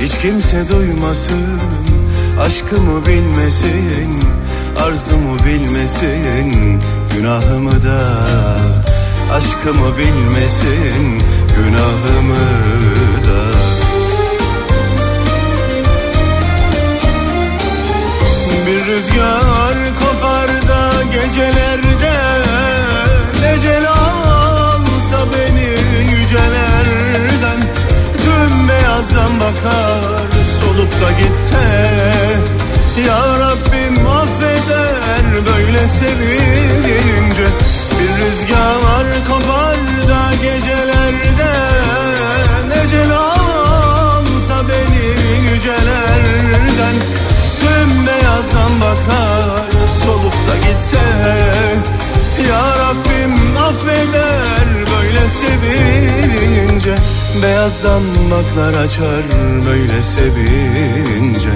Hiç 0.00 0.18
kimse 0.18 0.68
duymasın 0.68 1.77
Aşkımı 2.40 3.06
bilmesin 3.06 4.22
Arzumu 4.86 5.38
bilmesin 5.46 6.82
Günahımı 7.14 7.84
da 7.84 8.00
Aşkımı 9.32 9.98
bilmesin 9.98 11.22
Günahımı 11.56 12.36
da. 13.24 13.58
Bir 18.66 18.84
rüzgar 18.86 19.74
kopar 20.00 20.48
da 20.68 21.02
gecelerde 21.12 22.14
Necel 23.40 23.88
alsa 23.88 25.26
beni 25.32 26.10
yücelerden. 26.12 27.60
Tüm 28.22 28.68
beyazdan 28.68 29.40
bakar 29.40 30.37
solup 30.60 31.00
da 31.00 31.10
gitse 31.12 31.64
Ya 33.06 33.22
Rabbim 33.40 34.06
affeder 34.08 35.46
böyle 35.46 35.88
sevince 35.88 37.46
Bir 37.98 38.24
rüzgar 38.24 39.24
kopar 39.28 39.76
da 40.08 40.34
gecelerde 40.42 41.52
Necel 42.68 43.12
alsa 43.12 44.68
beni 44.68 45.08
yücelerden. 45.52 46.96
Tüm 47.60 48.06
beyazdan 48.06 48.80
bakar 48.80 49.67
Beyaz 57.68 57.84
damaklar 57.84 58.84
açar 58.84 59.22
böyle 59.66 60.02
sevince. 60.02 61.50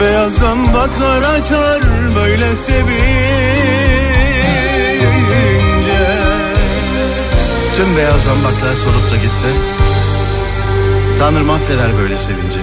Beyaz 0.00 0.40
damaklar 0.40 1.22
açar 1.22 1.80
böyle 2.16 2.56
sevince. 2.56 2.94
Tüm 7.76 7.96
beyaz 7.96 8.22
zambaklar 8.22 8.74
solup 8.74 9.10
da 9.12 9.16
gitse 9.16 9.46
Tanrım 11.18 11.50
affeder 11.50 11.98
böyle 11.98 12.18
sevince 12.18 12.60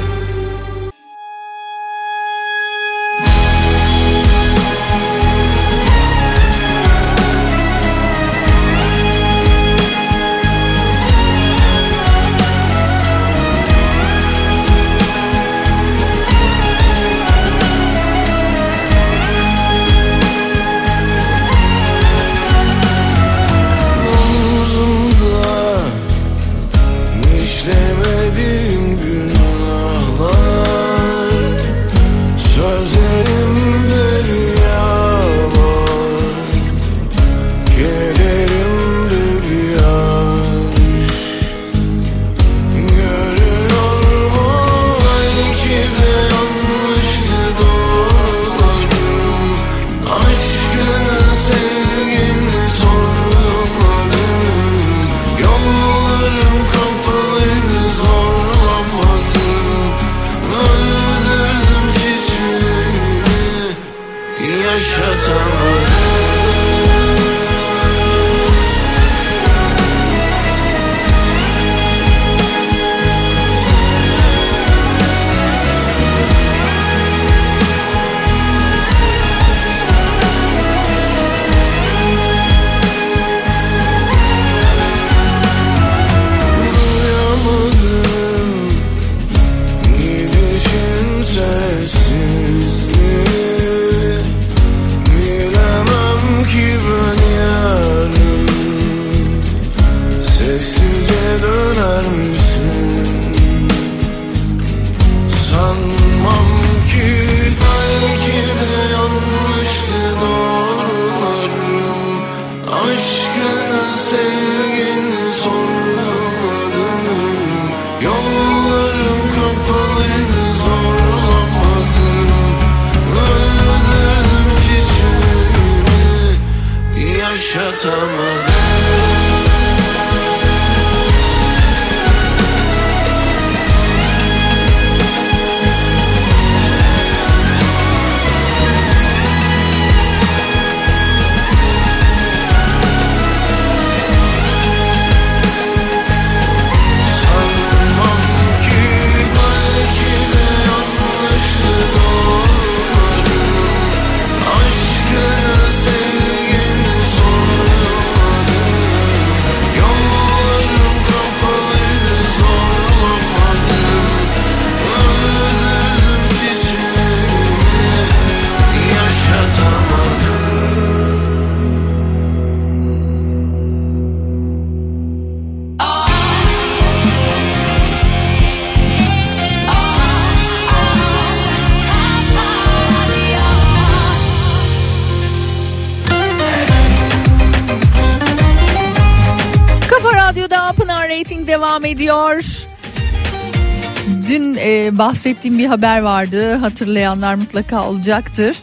bahsettiğim 195.01 195.57
bir 195.57 195.65
haber 195.65 196.01
vardı. 196.01 196.55
Hatırlayanlar 196.55 197.35
mutlaka 197.35 197.87
olacaktır. 197.87 198.57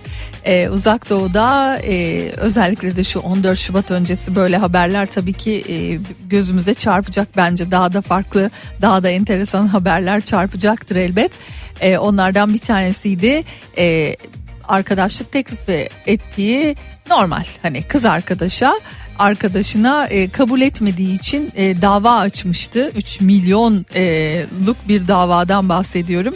E, 0.44 0.68
Uzak 0.68 1.10
Doğu'da 1.10 1.76
e, 1.76 2.28
özellikle 2.36 2.96
de 2.96 3.04
şu 3.04 3.20
14 3.20 3.58
Şubat 3.58 3.90
öncesi 3.90 4.36
böyle 4.36 4.56
haberler 4.56 5.06
tabii 5.06 5.32
ki 5.32 5.64
e, 5.68 5.98
gözümüze 6.28 6.74
çarpacak 6.74 7.28
bence. 7.36 7.70
Daha 7.70 7.92
da 7.92 8.02
farklı, 8.02 8.50
daha 8.82 9.02
da 9.02 9.08
enteresan 9.08 9.66
haberler 9.66 10.20
çarpacaktır 10.20 10.96
elbet. 10.96 11.32
E, 11.80 11.98
onlardan 11.98 12.54
bir 12.54 12.58
tanesiydi. 12.58 13.44
E, 13.78 14.16
arkadaşlık 14.68 15.32
teklifi 15.32 15.88
ettiği 16.06 16.76
normal 17.10 17.44
hani 17.62 17.82
kız 17.82 18.04
arkadaşa 18.04 18.74
arkadaşına 19.18 20.06
e, 20.06 20.28
kabul 20.28 20.60
etmediği 20.60 21.14
için 21.14 21.52
e, 21.56 21.82
dava 21.82 22.16
açmıştı. 22.16 22.92
3 22.96 23.20
milyonluk 23.20 24.76
bir 24.88 25.08
davadan 25.08 25.68
bahsediyorum. 25.68 26.34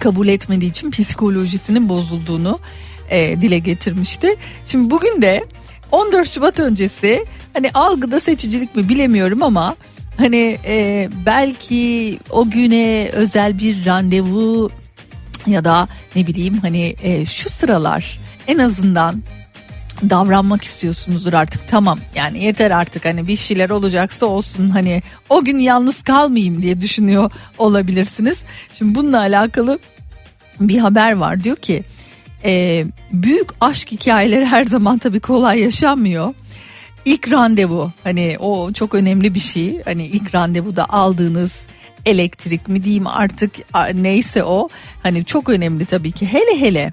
Kabul 0.00 0.28
etmediği 0.28 0.70
için 0.70 0.90
psikolojisinin 0.90 1.88
bozulduğunu 1.88 2.58
e, 3.10 3.40
dile 3.40 3.58
getirmişti. 3.58 4.36
Şimdi 4.66 4.90
bugün 4.90 5.22
de 5.22 5.44
14 5.92 6.32
Şubat 6.32 6.60
öncesi 6.60 7.24
hani 7.52 7.70
algıda 7.74 8.20
seçicilik 8.20 8.76
mi 8.76 8.88
bilemiyorum 8.88 9.42
ama 9.42 9.76
hani 10.16 10.58
e, 10.64 11.08
belki 11.26 12.18
o 12.30 12.50
güne 12.50 13.10
özel 13.12 13.58
bir 13.58 13.86
randevu 13.86 14.70
ya 15.46 15.64
da 15.64 15.88
ne 16.16 16.26
bileyim 16.26 16.58
hani 16.62 16.94
e, 17.02 17.26
şu 17.26 17.50
sıralar 17.50 18.20
en 18.48 18.58
azından 18.58 19.22
davranmak 20.10 20.64
istiyorsunuzdur 20.64 21.32
artık. 21.32 21.68
Tamam 21.68 21.98
yani 22.14 22.44
yeter 22.44 22.70
artık. 22.70 23.04
Hani 23.04 23.28
bir 23.28 23.36
şeyler 23.36 23.70
olacaksa 23.70 24.26
olsun. 24.26 24.68
Hani 24.68 25.02
o 25.28 25.44
gün 25.44 25.58
yalnız 25.58 26.02
kalmayayım 26.02 26.62
diye 26.62 26.80
düşünüyor 26.80 27.30
olabilirsiniz. 27.58 28.44
Şimdi 28.72 28.94
bununla 28.94 29.18
alakalı 29.18 29.78
bir 30.60 30.78
haber 30.78 31.12
var. 31.12 31.44
Diyor 31.44 31.56
ki 31.56 31.82
e, 32.44 32.84
büyük 33.12 33.48
aşk 33.60 33.92
hikayeleri 33.92 34.46
her 34.46 34.64
zaman 34.64 34.98
tabii 34.98 35.20
kolay 35.20 35.60
yaşanmıyor. 35.60 36.34
İlk 37.04 37.32
randevu 37.32 37.92
hani 38.04 38.36
o 38.40 38.72
çok 38.72 38.94
önemli 38.94 39.34
bir 39.34 39.40
şey. 39.40 39.82
Hani 39.82 40.06
ilk 40.06 40.34
randevuda 40.34 40.86
aldığınız 40.90 41.66
elektrik 42.06 42.68
mi 42.68 42.84
diyeyim 42.84 43.06
artık 43.06 43.52
neyse 43.94 44.44
o. 44.44 44.68
Hani 45.02 45.24
çok 45.24 45.48
önemli 45.48 45.84
tabii 45.84 46.12
ki. 46.12 46.26
Hele 46.26 46.60
hele 46.60 46.92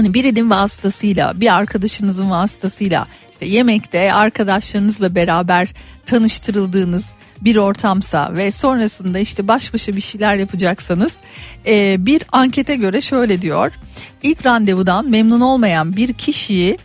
hani 0.00 0.14
birinin 0.14 0.50
vasıtasıyla 0.50 1.40
bir 1.40 1.56
arkadaşınızın 1.56 2.30
vasıtasıyla 2.30 3.06
işte 3.32 3.46
yemekte 3.46 4.12
arkadaşlarınızla 4.12 5.14
beraber 5.14 5.68
tanıştırıldığınız 6.06 7.12
bir 7.40 7.56
ortamsa 7.56 8.36
ve 8.36 8.50
sonrasında 8.50 9.18
işte 9.18 9.48
baş 9.48 9.74
başa 9.74 9.96
bir 9.96 10.00
şeyler 10.00 10.34
yapacaksanız 10.34 11.18
e, 11.66 11.96
bir 12.06 12.22
ankete 12.32 12.76
göre 12.76 13.00
şöyle 13.00 13.42
diyor. 13.42 13.72
İlk 14.22 14.46
randevudan 14.46 15.10
memnun 15.10 15.40
olmayan 15.40 15.96
bir 15.96 16.12
kişiyi 16.12 16.78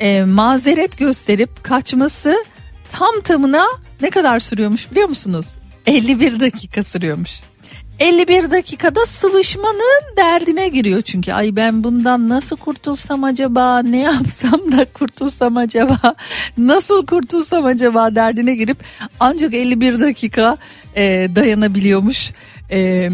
e, 0.00 0.24
mazeret 0.24 0.98
gösterip 0.98 1.64
kaçması 1.64 2.44
tam 2.92 3.20
tamına 3.24 3.66
ne 4.00 4.10
kadar 4.10 4.40
sürüyormuş 4.40 4.90
biliyor 4.90 5.08
musunuz? 5.08 5.46
51 5.86 6.40
dakika 6.40 6.84
sürüyormuş 6.84 7.40
51 8.00 8.50
dakikada 8.50 9.06
sıvışmanın 9.06 10.16
derdine 10.16 10.68
giriyor 10.68 11.02
çünkü. 11.02 11.32
Ay 11.32 11.56
ben 11.56 11.84
bundan 11.84 12.28
nasıl 12.28 12.56
kurtulsam 12.56 13.24
acaba 13.24 13.82
ne 13.82 13.98
yapsam 13.98 14.72
da 14.72 14.84
kurtulsam 14.84 15.56
acaba 15.56 16.14
nasıl 16.58 17.06
kurtulsam 17.06 17.66
acaba 17.66 18.14
derdine 18.14 18.54
girip 18.54 18.78
ancak 19.20 19.54
51 19.54 20.00
dakika 20.00 20.56
e, 20.96 21.02
dayanabiliyormuş 21.36 22.32
e, 22.70 23.10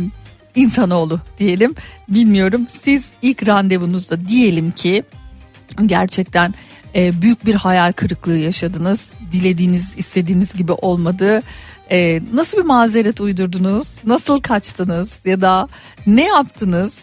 insanoğlu 0.55 1.21
diyelim. 1.39 1.75
Bilmiyorum 2.09 2.67
siz 2.71 3.11
ilk 3.23 3.49
randevunuzda 3.49 4.29
diyelim 4.29 4.71
ki 4.71 5.03
gerçekten 5.87 6.55
e, 6.95 7.23
büyük 7.23 7.47
bir 7.47 7.55
hayal 7.55 7.93
kırıklığı 7.93 8.39
yaşadınız. 8.39 9.11
Dilediğiniz 9.33 9.95
istediğiniz 9.99 10.55
gibi 10.55 10.73
olmadı 10.73 11.43
ee, 11.91 12.21
nasıl 12.33 12.59
bir 12.59 12.65
mazeret 12.65 13.21
uydurdunuz? 13.21 13.89
Nasıl 14.07 14.41
kaçtınız? 14.41 15.21
Ya 15.25 15.41
da 15.41 15.69
ne 16.07 16.25
yaptınız? 16.25 16.99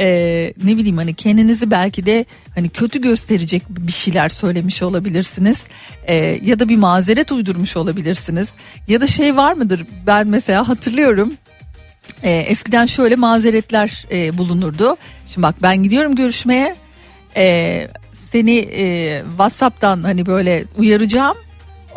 Ee, 0.00 0.52
ne 0.64 0.76
bileyim 0.76 0.96
hani 0.96 1.14
kendinizi 1.14 1.70
belki 1.70 2.06
de 2.06 2.24
hani 2.54 2.68
kötü 2.68 3.00
gösterecek 3.00 3.62
bir 3.68 3.92
şeyler 3.92 4.28
söylemiş 4.28 4.82
olabilirsiniz. 4.82 5.64
Ee, 6.06 6.14
ya 6.42 6.58
da 6.58 6.68
bir 6.68 6.76
mazeret 6.76 7.32
uydurmuş 7.32 7.76
olabilirsiniz. 7.76 8.54
Ya 8.88 9.00
da 9.00 9.06
şey 9.06 9.36
var 9.36 9.52
mıdır? 9.52 9.86
Ben 10.06 10.26
mesela 10.28 10.68
hatırlıyorum. 10.68 11.32
Ee, 12.22 12.30
eskiden 12.30 12.86
şöyle 12.86 13.16
mazeretler 13.16 14.06
e, 14.12 14.38
bulunurdu. 14.38 14.96
Şimdi 15.26 15.42
bak 15.42 15.54
ben 15.62 15.82
gidiyorum 15.82 16.14
görüşmeye. 16.14 16.76
Ee, 17.36 17.88
seni 18.12 18.56
e, 18.56 19.22
WhatsApp'tan 19.28 20.02
hani 20.02 20.26
böyle 20.26 20.64
uyaracağım. 20.76 21.36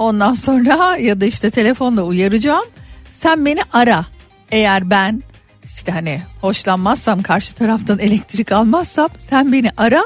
Ondan 0.02 0.34
sonra 0.34 0.98
ya 1.00 1.22
da 1.22 1.26
işte 1.26 1.50
telefonla 1.50 2.02
uyaracağım. 2.02 2.66
Sen 3.12 3.46
beni 3.46 3.60
ara. 3.74 4.06
Eğer 4.52 4.90
ben 4.90 5.24
işte 5.66 5.92
hani 5.92 6.22
hoşlanmazsam 6.42 7.22
karşı 7.22 7.56
taraftan 7.56 8.00
elektrik 8.00 8.52
almazsam 8.52 9.10
sen 9.30 9.52
beni 9.52 9.72
ara. 9.78 10.04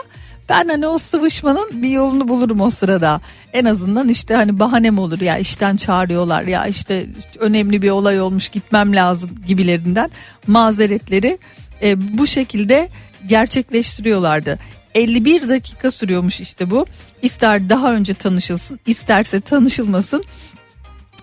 Ben 0.49 0.67
hani 0.67 0.87
o 0.87 0.97
sıvışmanın 0.97 1.83
bir 1.83 1.89
yolunu 1.89 2.27
bulurum 2.27 2.61
o 2.61 2.69
sırada. 2.69 3.21
En 3.53 3.65
azından 3.65 4.09
işte 4.09 4.35
hani 4.35 4.59
bahanem 4.59 4.99
olur 4.99 5.21
ya 5.21 5.37
işten 5.37 5.75
çağırıyorlar 5.75 6.43
ya 6.43 6.67
işte 6.67 7.05
önemli 7.39 7.81
bir 7.81 7.89
olay 7.89 8.21
olmuş 8.21 8.49
gitmem 8.49 8.95
lazım 8.95 9.29
gibilerinden 9.47 10.09
mazeretleri 10.47 11.37
e, 11.81 12.17
bu 12.17 12.27
şekilde 12.27 12.89
gerçekleştiriyorlardı. 13.27 14.59
51 14.95 15.49
dakika 15.49 15.91
sürüyormuş 15.91 16.41
işte 16.41 16.69
bu. 16.69 16.85
İster 17.21 17.69
daha 17.69 17.93
önce 17.93 18.13
tanışılsın, 18.13 18.79
isterse 18.85 19.41
tanışılmasın. 19.41 20.23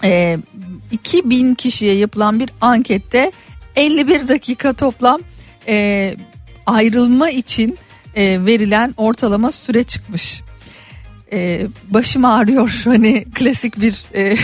Ee, 0.04 0.38
2000 0.90 1.54
kişiye 1.54 1.94
yapılan 1.94 2.40
bir 2.40 2.50
ankette 2.60 3.32
51 3.76 4.28
dakika 4.28 4.72
toplam 4.72 5.20
e, 5.68 6.14
ayrılma 6.66 7.30
için 7.30 7.78
e, 8.14 8.46
verilen 8.46 8.94
ortalama 8.96 9.52
süre 9.52 9.82
çıkmış. 9.82 10.42
e, 11.32 11.66
başım 11.90 12.24
ağrıyor 12.24 12.80
hani 12.84 13.24
klasik 13.34 13.80
bir 13.80 14.04
e, 14.14 14.36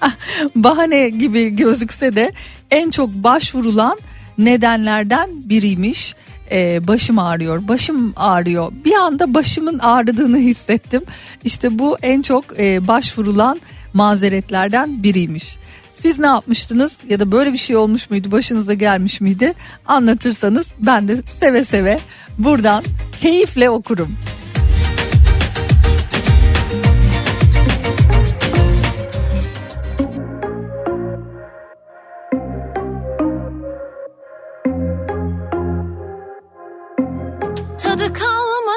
bahane 0.56 1.08
gibi 1.08 1.50
gözükse 1.56 2.16
de 2.16 2.32
en 2.70 2.90
çok 2.90 3.10
başvurulan 3.10 3.98
nedenlerden 4.38 5.30
biriymiş. 5.32 6.14
E, 6.50 6.88
başım 6.88 7.18
ağrıyor, 7.18 7.68
başım 7.68 8.12
ağrıyor. 8.16 8.72
Bir 8.84 8.92
anda 8.92 9.34
başımın 9.34 9.78
ağrıdığını 9.78 10.38
hissettim. 10.38 11.02
İşte 11.44 11.78
bu 11.78 11.96
en 12.02 12.22
çok 12.22 12.60
e, 12.60 12.88
başvurulan 12.88 13.60
mazeretlerden 13.94 15.02
biriymiş. 15.02 15.56
Siz 15.90 16.18
ne 16.18 16.26
yapmıştınız 16.26 16.96
ya 17.08 17.20
da 17.20 17.32
böyle 17.32 17.52
bir 17.52 17.58
şey 17.58 17.76
olmuş 17.76 18.10
muydu 18.10 18.32
başınıza 18.32 18.74
gelmiş 18.74 19.20
miydi 19.20 19.54
anlatırsanız 19.86 20.74
ben 20.78 21.08
de 21.08 21.22
seve 21.22 21.64
seve 21.64 21.98
buradan 22.38 22.84
keyifle 23.20 23.70
okurum. 23.70 24.16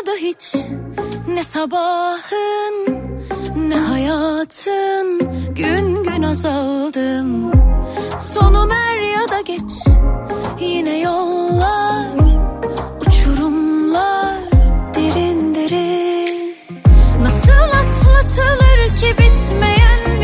Kalmadı 0.04 0.18
hiç. 0.18 0.56
Ne 1.28 1.44
sabahın 1.44 2.88
ne 3.70 3.76
hayatın. 3.76 5.20
Gün 5.56 6.04
gün 6.04 6.24
azaldım. 6.24 7.52
Sonum 8.20 8.72
er 8.72 9.02
ya 9.02 9.30
da 9.30 9.42
geç. 9.42 9.88
Yine 10.60 11.00
yollar 11.00 12.08
uçurumlar 13.08 14.40
derin 14.96 15.56
derin. 15.56 16.56
Nasıl 17.22 17.52
atlatılır 17.52 18.96
ki 18.96 19.16
bitmeyen 19.18 20.22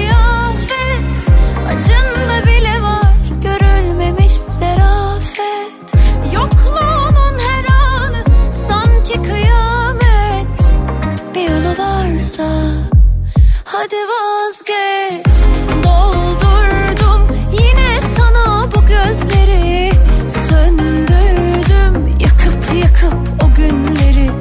hadi 13.79 13.95
vazgeç. 13.95 15.35
Doldurdum 15.83 17.37
yine 17.51 18.01
sana 18.15 18.71
bu 18.75 18.79
gözleri. 18.85 19.91
Söndürdüm 20.29 22.07
yakıp 22.19 22.75
yakıp 22.83 23.13
o 23.43 23.55
günleri. 23.55 24.31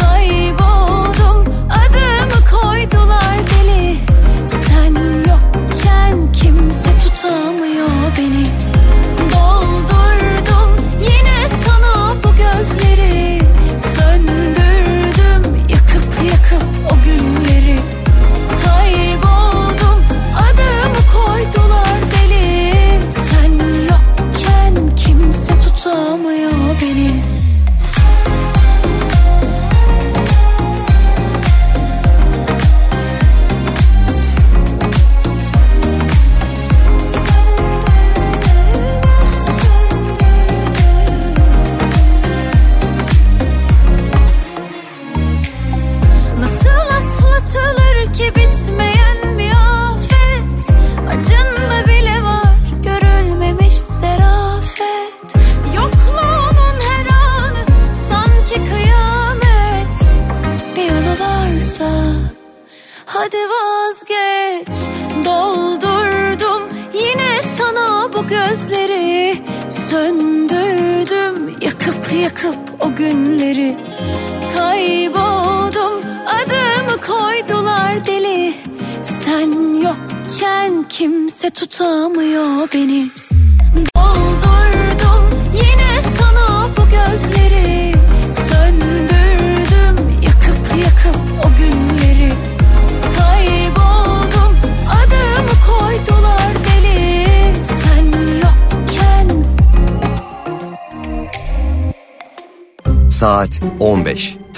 Kayboldum 0.00 1.54
adımı 1.70 2.40
koydular 2.50 3.38
deli. 3.50 3.98
Sen 4.46 4.94
yokken 5.18 6.32
kimse 6.32 6.90
tutamıyor 6.98 7.53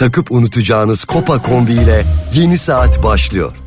Takıp 0.07 0.33
unutacağınız 0.33 1.05
Kopa 1.05 1.43
kombi 1.43 1.73
ile 1.73 2.05
yeni 2.35 2.59
saat 2.59 3.03
başlıyor. 3.03 3.66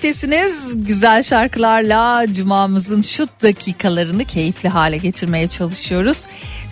İkinci 0.00 0.18
saattesiniz. 0.18 0.86
Güzel 0.86 1.22
şarkılarla 1.22 2.26
cumamızın 2.32 3.02
şu 3.02 3.26
dakikalarını 3.42 4.24
keyifli 4.24 4.68
hale 4.68 4.96
getirmeye 4.96 5.48
çalışıyoruz. 5.48 6.18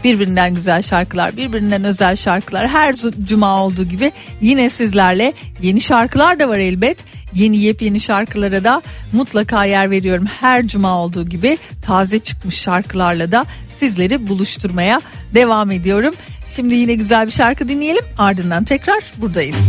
Birbirinden 0.05 0.55
güzel 0.55 0.83
şarkılar, 0.83 1.37
birbirinden 1.37 1.85
özel 1.85 2.17
şarkılar. 2.17 2.69
Her 2.69 2.95
cuma 3.29 3.65
olduğu 3.65 3.85
gibi 3.85 4.13
yine 4.41 4.71
sizlerle 4.71 5.33
yeni 5.63 5.81
şarkılar 5.81 6.39
da 6.39 6.49
var 6.49 6.59
elbet. 6.59 6.99
Yeni 7.35 7.57
yepyeni 7.57 8.01
şarkılara 8.01 8.65
da 8.65 8.83
mutlaka 9.13 9.65
yer 9.65 9.91
veriyorum. 9.91 10.27
Her 10.41 10.67
cuma 10.67 10.99
olduğu 10.99 11.29
gibi 11.29 11.59
taze 11.83 12.19
çıkmış 12.19 12.55
şarkılarla 12.55 13.33
da 13.33 13.47
sizleri 13.71 14.29
buluşturmaya 14.29 15.01
devam 15.35 15.71
ediyorum. 15.71 16.15
Şimdi 16.57 16.75
yine 16.75 16.95
güzel 16.95 17.27
bir 17.27 17.33
şarkı 17.33 17.69
dinleyelim. 17.69 18.05
Ardından 18.19 18.65
tekrar 18.65 19.03
buradayız. 19.19 19.68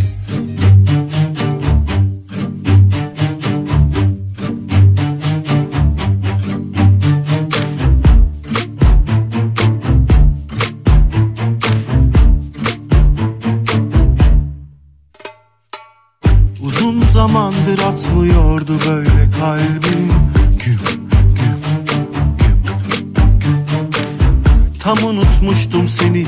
Unutmuştum 25.19 25.87
seni. 25.87 26.25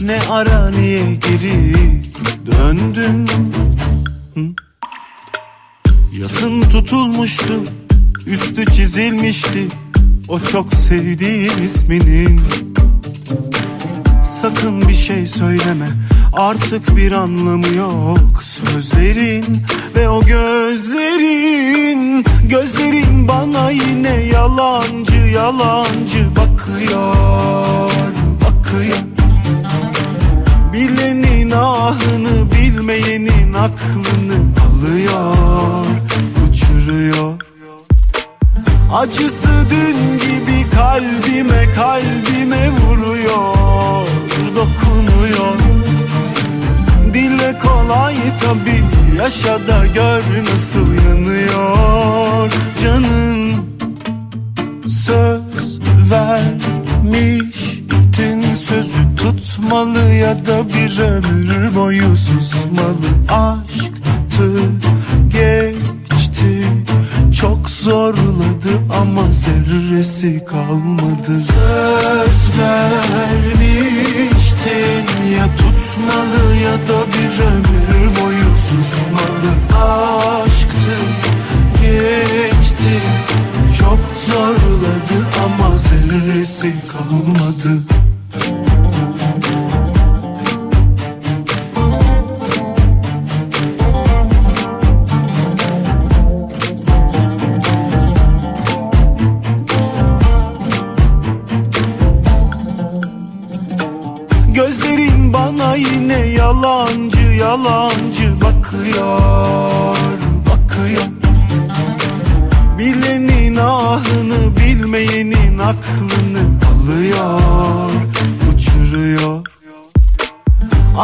Ne 0.00 0.18
ara 0.30 0.70
niye 0.70 1.14
geri 1.14 1.74
döndün? 2.46 3.28
Yasın 6.20 6.60
tutulmuştu 6.60 7.54
Üstü 8.26 8.66
çizilmişti. 8.66 9.66
O 10.28 10.40
çok 10.40 10.74
sevdiğin 10.74 11.62
isminin. 11.62 12.40
Sakın 14.24 14.88
bir 14.88 14.94
şey 14.94 15.28
söyleme 15.28 15.88
Artık 16.32 16.96
bir 16.96 17.12
anlamı 17.12 17.68
yok 17.68 18.42
Sözlerin. 18.42 19.62
Ve 19.94 20.08
o 20.08 20.24
gözlerin 20.24 22.24
Gözlerin 22.44 23.28
bana 23.28 23.70
yine 23.70 24.22
yalancı 24.22 25.16
yalancı 25.16 26.36
bakıyor 26.36 27.97
Bakıyor 28.78 28.98
Bilenin 30.72 31.50
ahını 31.50 32.52
bilmeyenin 32.52 33.54
aklını 33.54 34.38
alıyor 34.66 35.86
Uçuruyor. 36.48 37.34
Acısı 38.92 39.48
dün 39.70 40.18
gibi 40.18 40.70
kalbime 40.70 41.72
kalbime 41.74 42.70
vuruyor 42.70 44.06
Dokunuyor. 44.56 45.58
Dile 47.14 47.58
kolay 47.58 48.16
tabi 48.40 48.84
yaşa 49.18 49.68
da 49.68 49.86
gör 49.86 50.22
nasıl 50.44 50.94
yanıyor. 50.94 52.52
Canın 52.82 53.56
söz 54.86 55.78
vermiştin 58.18 58.54
Sözü 58.54 59.16
tutmalı 59.16 60.12
ya 60.12 60.46
da 60.46 60.68
bir 60.68 60.98
ömür 60.98 61.74
boyu 61.74 62.16
susmalı. 62.16 63.08
Aşktı 63.28 64.52
geçti 65.30 66.62
çok 67.40 67.70
zorladı 67.70 68.68
ama 69.00 69.24
zerresi 69.30 70.44
kalmadı. 70.44 71.38
Söz 71.38 72.58
vermiştin 72.58 73.66
ya 75.36 75.46
tutmalı 75.56 76.56
ya 76.64 76.72
da 76.72 77.06
bir 77.12 77.40
ömür 77.44 78.20
boyu 78.20 78.48
susmalı. 78.68 79.50
Aşktı 79.84 80.94
geçti 81.82 82.94
çok 83.78 83.98
zorladı 84.26 85.16
ama 85.44 85.78
zerresi 85.78 86.74
kalmadı 86.88 87.97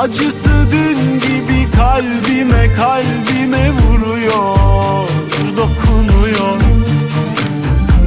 Acısı 0.05 0.51
dün 0.73 1.19
gibi 1.19 1.71
kalbime 1.77 2.75
kalbime 2.75 3.71
vuruyor 3.71 5.09
dokunuyor. 5.57 6.61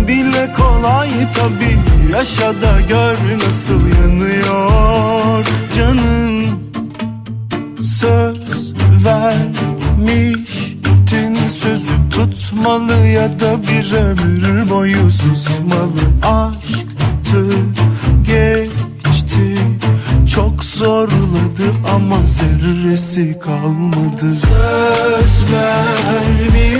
Dile 0.07 0.53
kolay 0.53 1.09
tabi 1.09 1.77
yaşa 2.11 2.61
da 2.61 2.81
gör 2.89 3.17
nasıl 3.39 3.87
yanıyor. 3.87 5.45
Canın 5.75 6.45
Söz 7.81 8.73
vermiştin 9.05 10.27
sözü 11.49 12.09
tutmalı 12.11 13.07
ya 13.07 13.39
da 13.39 13.63
bir 13.63 13.93
ömür 13.93 14.69
boyu 14.69 15.11
susmalı 15.11 16.01
Aşktı 16.23 17.76
zorladı 20.77 21.67
ama 21.95 22.19
zerresi 22.25 23.39
kalmadı. 23.39 24.35
Söz 24.35 25.45
vermiştin 25.51 26.79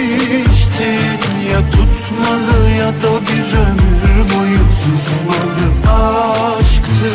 ya 1.52 1.60
tutmalı 1.72 2.70
ya 2.80 2.88
da 2.88 3.22
bir 3.22 3.50
ömür 3.58 4.18
boyu 4.36 4.64
susmalı. 4.84 5.66
Aşktı 5.88 7.10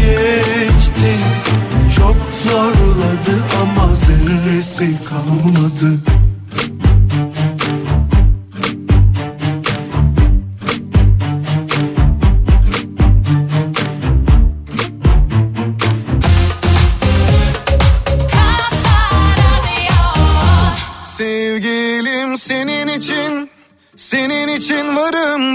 geçti 0.00 1.12
çok 1.96 2.18
zorladı 2.44 3.34
ama 3.62 3.86
zerresi 3.94 4.88
kalmadı 5.04 5.90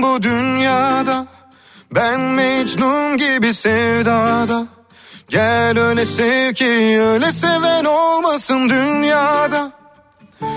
bu 0.03 0.23
dünyada? 0.23 1.25
Ben 1.95 2.19
Mecnun 2.19 3.17
gibi 3.17 3.53
sevdada. 3.53 4.67
Gel 5.29 5.79
öyle 5.79 6.05
sev 6.05 6.53
ki 6.53 7.01
öyle 7.01 7.31
seven 7.31 7.85
olmasın 7.85 8.69
dünyada. 8.69 9.71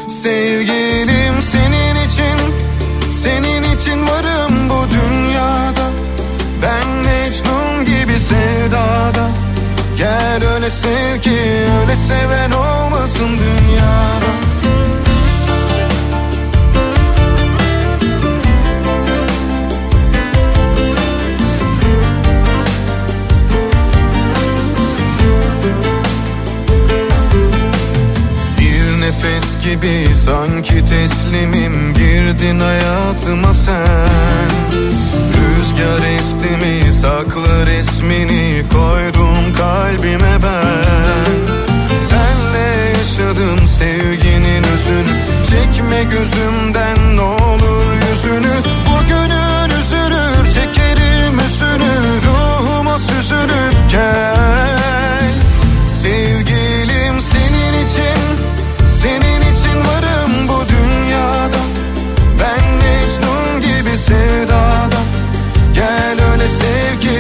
Sevgilim 0.09 1.43
senin 1.43 2.09
için 2.09 2.55
Senin 3.23 3.63
için 3.63 4.07
varım 4.07 4.71
bu 4.71 4.87
dünyada. 4.91 5.91
Ben 6.63 6.89
Mecnun 6.89 7.85
gibi 7.85 8.19
sevdada. 8.19 9.29
Gel 9.99 10.49
öyle 10.55 10.71
sev 10.71 11.21
ki 11.21 11.39
öyle 11.81 11.97
seven 11.97 12.51
olmasın 12.51 13.29
dünyada 13.29 14.29
gibi 29.69 30.07
sanki 30.17 30.85
teslimim. 30.87 31.95
Girdin 31.95 32.61
hayatıma 32.61 33.55
sen. 33.55 34.51
Rüzgar 35.35 36.03
estimi 36.17 36.95
saklı 36.95 37.67
resmini 37.67 38.63
koydum 38.73 39.55
kalbime 39.59 40.39
ben. 40.43 41.97
Senle 41.97 42.99
yaşadım 42.99 43.69
sevginin 43.69 44.65
özünü. 44.75 45.15
Çekme 45.51 46.03
gözümden 46.03 47.17
ne 47.17 47.21
olur 47.21 47.93
yüzünü. 48.11 48.55
Bugünün 48.87 49.78
sevgi. 66.59 67.18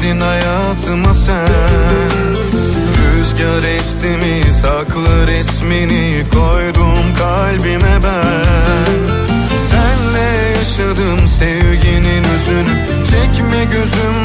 girdin 0.00 0.20
hayatıma 0.20 1.14
sen. 1.14 1.48
Rüzgar 2.98 3.62
estimi 3.62 4.54
saklı 4.54 5.26
resmini 5.26 6.24
koydum 6.34 7.14
kalbime 7.18 7.98
ben. 8.04 8.86
Senle 9.58 10.56
yaşadım 10.58 11.28
sevginin 11.28 12.24
üzünü 12.36 13.04
Çekme 13.04 13.64
gözüm 13.64 14.19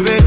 baby 0.00 0.21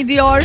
ediyor. 0.00 0.42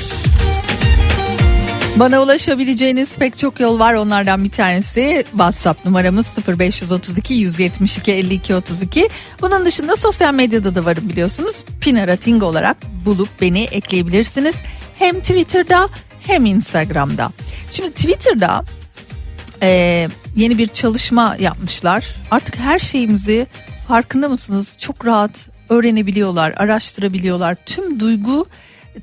Bana 1.96 2.22
ulaşabileceğiniz 2.22 3.16
pek 3.16 3.38
çok 3.38 3.60
yol 3.60 3.80
var. 3.80 3.94
Onlardan 3.94 4.44
bir 4.44 4.50
tanesi 4.50 5.26
WhatsApp 5.32 5.86
numaramız 5.86 6.38
0532 6.48 7.34
172 7.34 8.12
52 8.12 8.56
32. 8.56 9.10
Bunun 9.42 9.66
dışında 9.66 9.96
sosyal 9.96 10.34
medyada 10.34 10.76
da 10.76 10.86
varım 10.86 11.10
biliyorsunuz. 11.10 11.64
Pınar 11.82 12.08
Rating 12.08 12.44
olarak 12.44 12.78
bulup 13.06 13.30
beni 13.42 13.64
ekleyebilirsiniz. 13.64 14.56
Hem 15.00 15.20
Twitter'da 15.20 15.90
hem 16.28 16.46
Instagram'da. 16.46 17.32
Şimdi 17.72 17.92
Twitter'da 17.92 18.64
e, 19.64 20.08
yeni 20.36 20.58
bir 20.58 20.68
çalışma 20.68 21.36
yapmışlar. 21.40 22.16
Artık 22.32 22.60
her 22.60 22.80
şeyimizi 22.80 23.48
farkında 23.88 24.30
mısınız? 24.30 24.76
Çok 24.78 25.06
rahat 25.06 25.50
öğrenebiliyorlar, 25.70 26.54
araştırabiliyorlar. 26.58 27.56
Tüm 27.66 28.00
duygu 28.00 28.48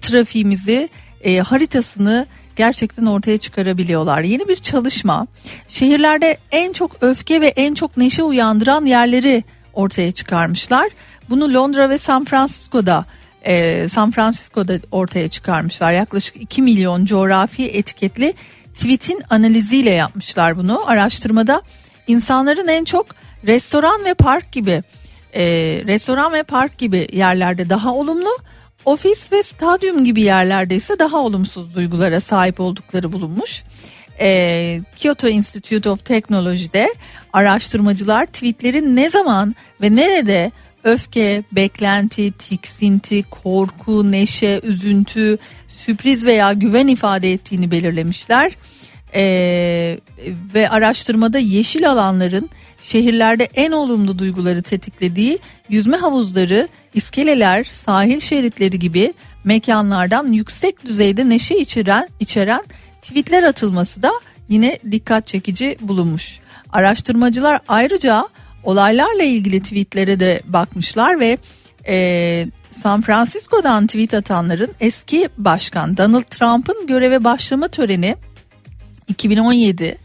trafiğimizi, 0.00 0.88
e, 1.22 1.38
haritasını 1.38 2.26
gerçekten 2.56 3.06
ortaya 3.06 3.38
çıkarabiliyorlar. 3.38 4.20
Yeni 4.20 4.48
bir 4.48 4.56
çalışma 4.56 5.26
şehirlerde 5.68 6.38
en 6.50 6.72
çok 6.72 7.02
öfke 7.02 7.40
ve 7.40 7.46
en 7.46 7.74
çok 7.74 7.96
neşe 7.96 8.22
uyandıran 8.22 8.84
yerleri 8.84 9.44
ortaya 9.72 10.12
çıkarmışlar. 10.12 10.88
Bunu 11.30 11.54
Londra 11.54 11.90
ve 11.90 11.98
San 11.98 12.24
Francisco'da 12.24 13.04
e, 13.44 13.88
San 13.88 14.10
Francisco'da 14.10 14.78
ortaya 14.90 15.28
çıkarmışlar. 15.28 15.92
Yaklaşık 15.92 16.36
2 16.36 16.62
milyon 16.62 17.04
coğrafi 17.04 17.64
etiketli 17.64 18.34
tweet'in 18.74 19.22
analiziyle 19.30 19.90
yapmışlar 19.90 20.56
bunu. 20.56 20.90
Araştırmada 20.90 21.62
insanların 22.06 22.68
en 22.68 22.84
çok 22.84 23.06
restoran 23.46 24.04
ve 24.04 24.14
park 24.14 24.52
gibi 24.52 24.82
e, 25.34 25.42
restoran 25.86 26.32
ve 26.32 26.42
park 26.42 26.78
gibi 26.78 27.08
yerlerde 27.12 27.70
daha 27.70 27.94
olumlu, 27.94 28.36
ofis 28.84 29.32
ve 29.32 29.42
stadyum 29.42 30.04
gibi 30.04 30.22
yerlerde 30.22 30.76
ise 30.76 30.98
daha 30.98 31.18
olumsuz 31.18 31.74
duygulara 31.74 32.20
sahip 32.20 32.60
oldukları 32.60 33.12
bulunmuş. 33.12 33.62
E, 34.20 34.80
Kyoto 34.96 35.28
Institute 35.28 35.90
of 35.90 36.04
Technology'de 36.04 36.94
araştırmacılar 37.32 38.26
tweetlerin 38.26 38.96
ne 38.96 39.08
zaman 39.10 39.54
ve 39.80 39.96
nerede 39.96 40.52
öfke, 40.84 41.44
beklenti, 41.52 42.32
tiksinti, 42.32 43.22
korku, 43.22 44.12
neşe, 44.12 44.60
üzüntü, 44.62 45.38
sürpriz 45.68 46.26
veya 46.26 46.52
güven 46.52 46.86
ifade 46.86 47.32
ettiğini 47.32 47.70
belirlemişler. 47.70 48.52
Ee, 49.14 49.98
ve 50.54 50.68
araştırmada 50.68 51.38
yeşil 51.38 51.90
alanların 51.90 52.50
şehirlerde 52.82 53.48
en 53.54 53.72
olumlu 53.72 54.18
duyguları 54.18 54.62
tetiklediği 54.62 55.38
yüzme 55.68 55.96
havuzları, 55.96 56.68
iskeleler, 56.94 57.64
sahil 57.64 58.20
şeritleri 58.20 58.78
gibi 58.78 59.14
mekanlardan 59.44 60.32
yüksek 60.32 60.86
düzeyde 60.86 61.28
neşe 61.28 61.56
içeren, 61.56 62.08
içeren 62.20 62.64
tweetler 63.02 63.42
atılması 63.42 64.02
da 64.02 64.12
yine 64.48 64.78
dikkat 64.90 65.26
çekici 65.26 65.76
bulunmuş. 65.80 66.38
Araştırmacılar 66.72 67.60
ayrıca 67.68 68.28
olaylarla 68.64 69.22
ilgili 69.22 69.62
tweetlere 69.62 70.20
de 70.20 70.40
bakmışlar 70.44 71.20
ve 71.20 71.38
e, 71.86 72.46
San 72.82 73.02
Francisco'dan 73.02 73.86
tweet 73.86 74.14
atanların 74.14 74.70
eski 74.80 75.28
başkan 75.38 75.96
Donald 75.96 76.22
Trump'ın 76.22 76.86
göreve 76.86 77.24
başlama 77.24 77.68
töreni 77.68 78.16
2017 79.08 79.98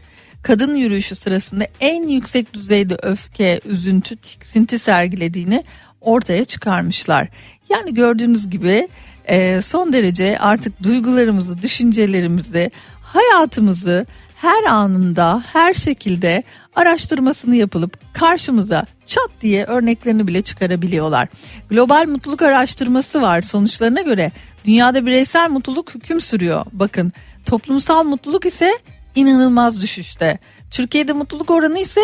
kadın 0.48 0.74
yürüyüşü 0.74 1.14
sırasında 1.14 1.66
en 1.80 2.08
yüksek 2.08 2.54
düzeyde 2.54 2.96
öfke, 3.02 3.60
üzüntü, 3.64 4.16
tiksinti 4.16 4.78
sergilediğini 4.78 5.64
ortaya 6.00 6.44
çıkarmışlar. 6.44 7.28
Yani 7.70 7.94
gördüğünüz 7.94 8.50
gibi 8.50 8.88
e, 9.24 9.62
son 9.62 9.92
derece 9.92 10.38
artık 10.38 10.82
duygularımızı, 10.82 11.62
düşüncelerimizi, 11.62 12.70
hayatımızı 13.02 14.06
her 14.36 14.64
anında, 14.64 15.42
her 15.52 15.74
şekilde 15.74 16.42
araştırmasını 16.76 17.56
yapılıp 17.56 18.14
karşımıza 18.14 18.86
çat 19.06 19.30
diye 19.40 19.64
örneklerini 19.64 20.26
bile 20.26 20.42
çıkarabiliyorlar. 20.42 21.28
Global 21.70 22.06
mutluluk 22.08 22.42
araştırması 22.42 23.22
var. 23.22 23.40
Sonuçlarına 23.40 24.00
göre 24.00 24.32
dünyada 24.64 25.06
bireysel 25.06 25.50
mutluluk 25.50 25.94
hüküm 25.94 26.20
sürüyor. 26.20 26.64
Bakın 26.72 27.12
toplumsal 27.46 28.04
mutluluk 28.04 28.46
ise 28.46 28.78
inanılmaz 29.18 29.82
düşüşte. 29.82 30.38
Türkiye'de 30.70 31.12
mutluluk 31.12 31.50
oranı 31.50 31.78
ise 31.78 32.00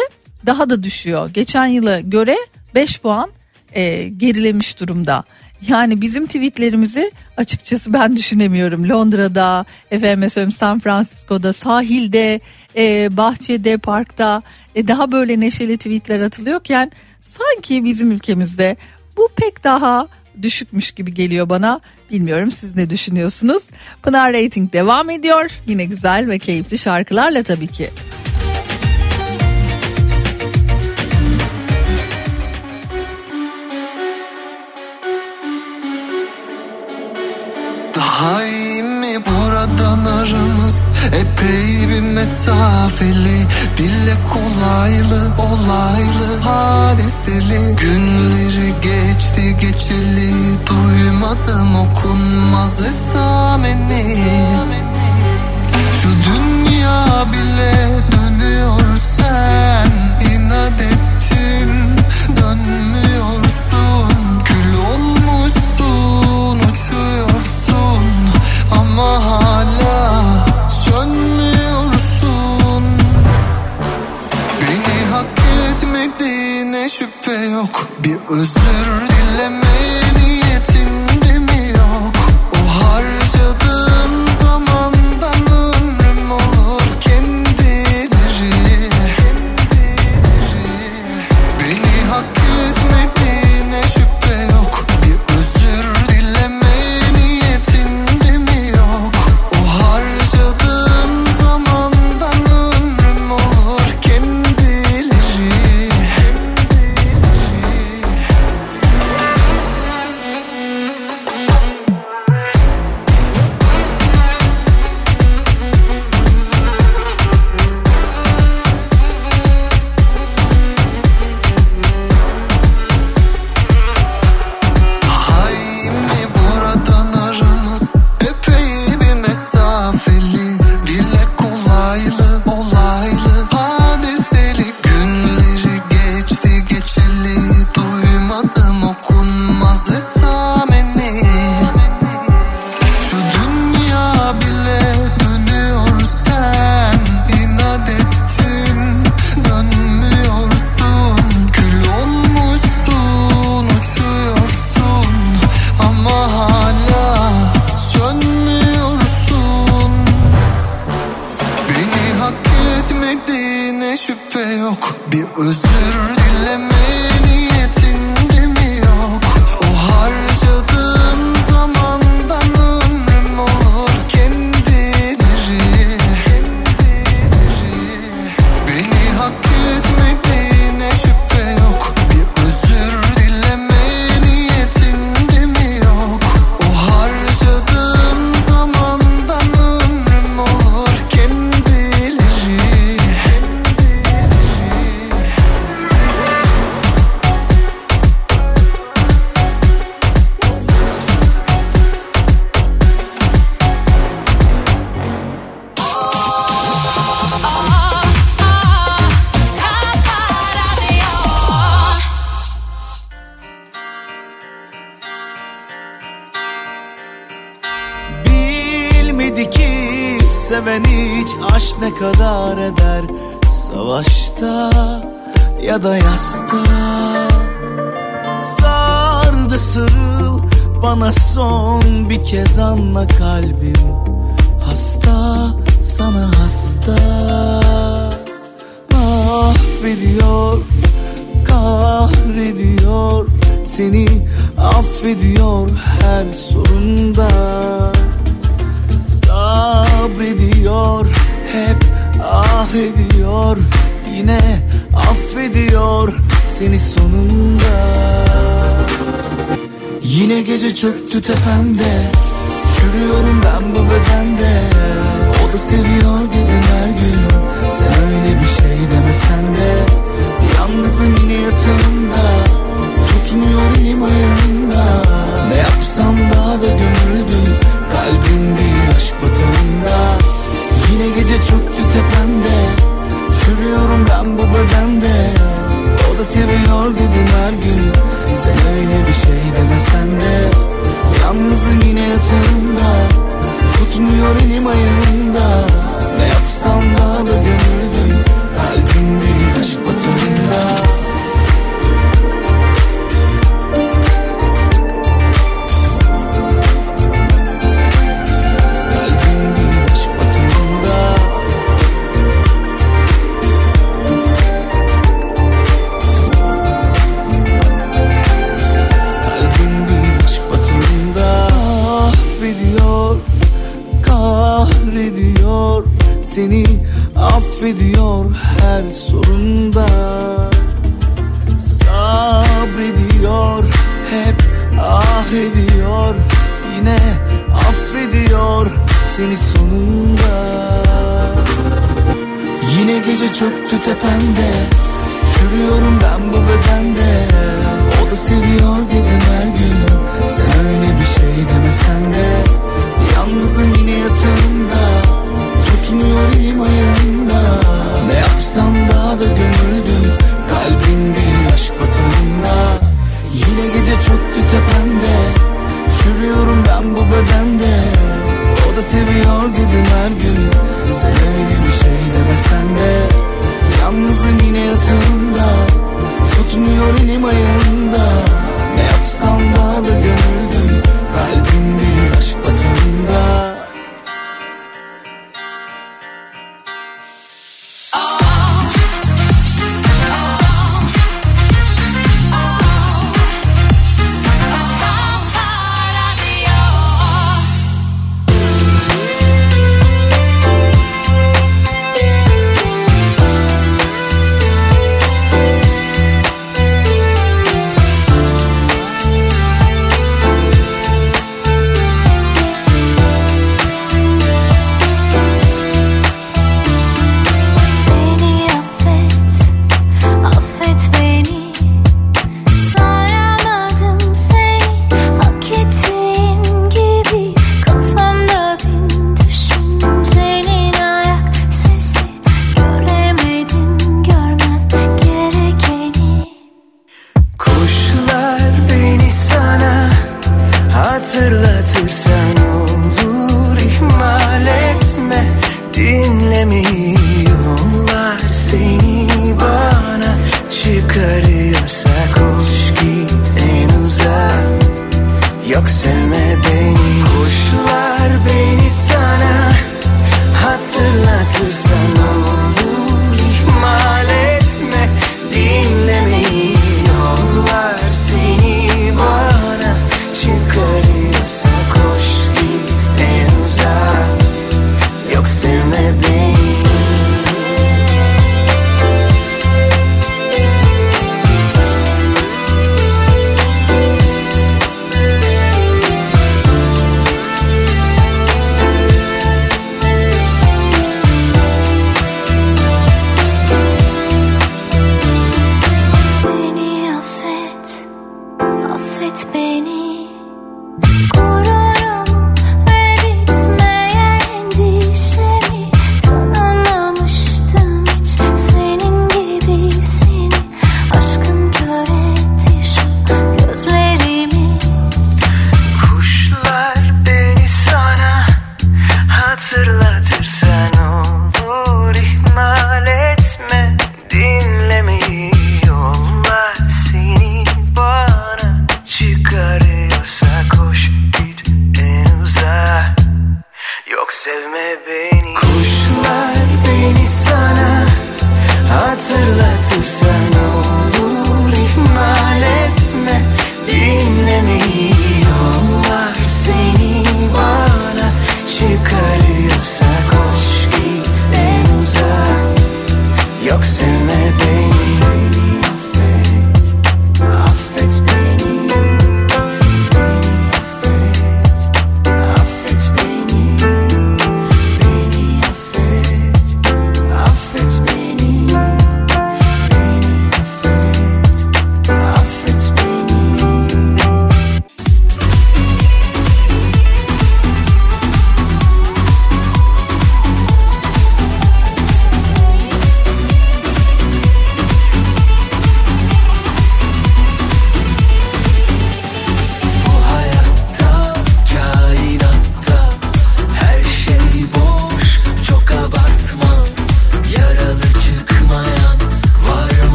daha 0.47 0.71
da 0.71 0.83
düşüyor. 0.83 1.31
Geçen 1.35 1.67
yıla 1.67 2.01
göre 2.01 2.37
5 2.75 3.01
puan 3.01 3.31
e, 3.73 4.09
gerilemiş 4.09 4.81
durumda. 4.81 5.25
Yani 5.69 6.03
bizim 6.03 6.27
tweetlerimizi 6.27 7.13
açıkçası 7.37 7.93
ben 7.93 8.17
düşünemiyorum. 8.17 8.89
Londra'da, 8.89 9.65
efendim 9.91 10.53
San 10.53 10.81
Francisco'da, 10.81 11.53
sahilde, 11.53 12.41
e, 12.77 13.17
bahçede, 13.17 13.79
parkta 13.79 14.43
e, 14.75 14.89
daha 14.89 15.13
böyle 15.13 15.41
neşeli 15.41 15.77
tweetler 15.77 16.21
atılıyorken 16.21 16.93
sanki 17.21 17.85
bizim 17.85 18.13
ülkemizde 18.13 18.77
bu 19.17 19.29
pek 19.37 19.65
daha 19.65 20.09
düşükmüş 20.43 20.93
gibi 20.93 21.15
geliyor 21.15 21.49
bana. 21.49 21.81
Bilmiyorum 22.15 22.51
siz 22.51 22.77
ne 22.77 22.91
düşünüyorsunuz? 22.91 23.69
Pınar 24.03 24.33
Rating 24.33 24.73
devam 24.73 25.11
ediyor. 25.11 25.51
Yine 25.67 25.85
güzel 25.85 26.29
ve 26.29 26.39
keyifli 26.39 26.79
şarkılarla 26.79 27.43
tabii 27.43 27.67
ki. 27.67 27.91
Daha 37.95 38.45
iyi 38.45 38.83
mi 38.83 39.19
buradan 39.85 40.05
aramız 40.05 40.83
Epey 41.07 41.89
bir 41.89 42.01
mesafeli 42.01 43.47
Dile 43.77 44.17
kolaylı 44.33 45.31
olaylı 45.39 46.41
hadiseli. 46.41 47.77
Günleri 47.77 48.75
geçti 48.83 49.57
geçeli 49.61 50.33
Duymadım 50.67 51.77
okunmaz 51.77 52.83
esameni. 52.83 54.25
Şu 56.03 56.09
dünya 56.31 57.27
bile 57.33 57.89
dönüyor 58.13 58.97
sen 58.99 59.91
inat 60.31 60.83
ettin 60.83 61.71
dönmüyorsun. 62.37 64.15
Kül 64.45 64.75
olmuşsun 64.75 66.59
uçuyorsun 66.59 67.14
ama 68.95 69.25
hala 69.25 70.47
sönmüyorsun. 70.69 72.29
Beni 74.61 75.13
hak 75.13 75.41
etmediğine 75.71 76.89
şüphe 76.89 77.33
yok. 77.33 77.89
Bir 77.99 78.17
özür 78.29 79.09
dileme 79.09 79.77
niyetinde 80.17 81.14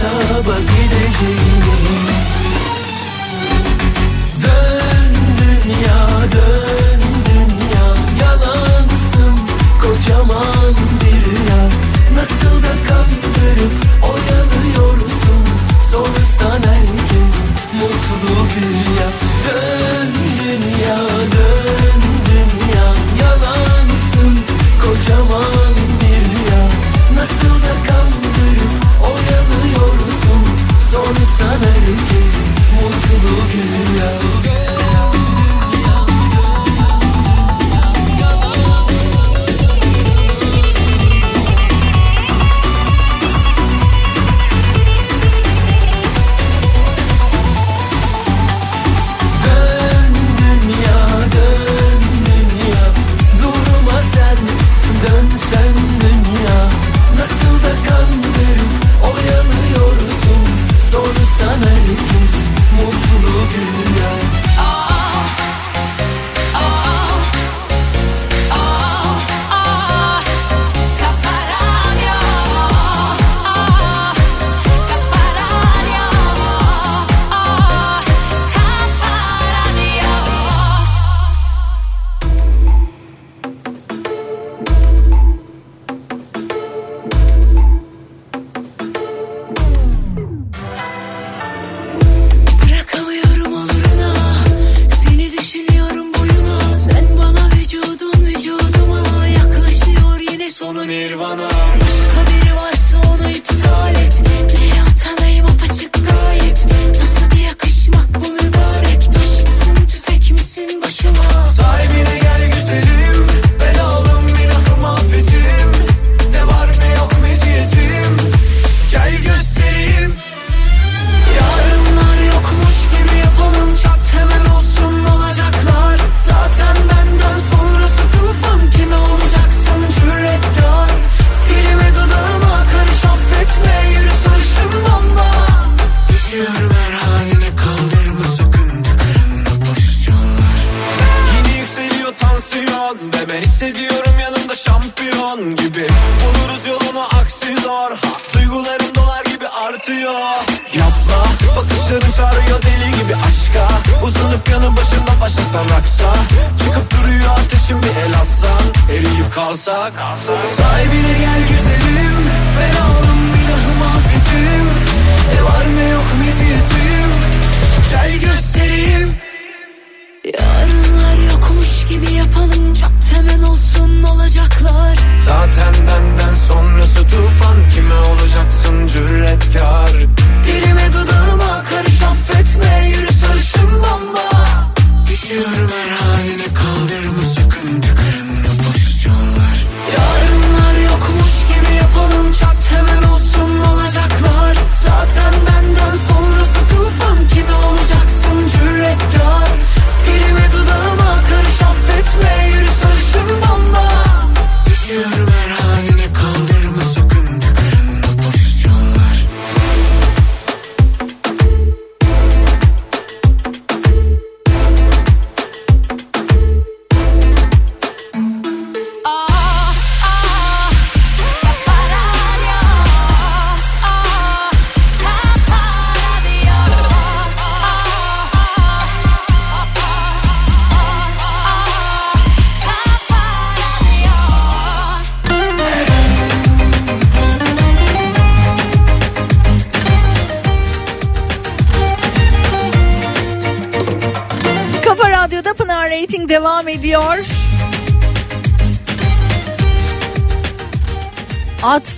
hesaba 0.00 0.56
gideceğini 0.60 1.59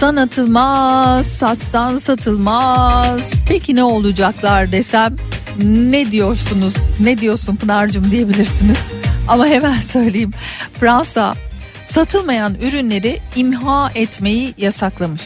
Atsan 0.03 0.17
atılmaz, 0.17 1.27
satsan 1.27 1.97
satılmaz. 1.97 3.31
Peki 3.49 3.77
ne 3.77 3.85
olacaklar 3.85 4.73
desem 4.73 5.17
ne 5.63 6.13
diyorsunuz? 6.13 6.75
Ne 7.01 7.19
diyorsun 7.19 7.57
Pınar'cığım 7.57 8.11
diyebilirsiniz. 8.11 8.79
Ama 9.29 9.47
hemen 9.47 9.79
söyleyeyim. 9.79 10.31
Fransa 10.81 11.35
satılmayan 11.85 12.55
ürünleri 12.55 13.21
imha 13.37 13.91
etmeyi 13.95 14.55
yasaklamış. 14.59 15.23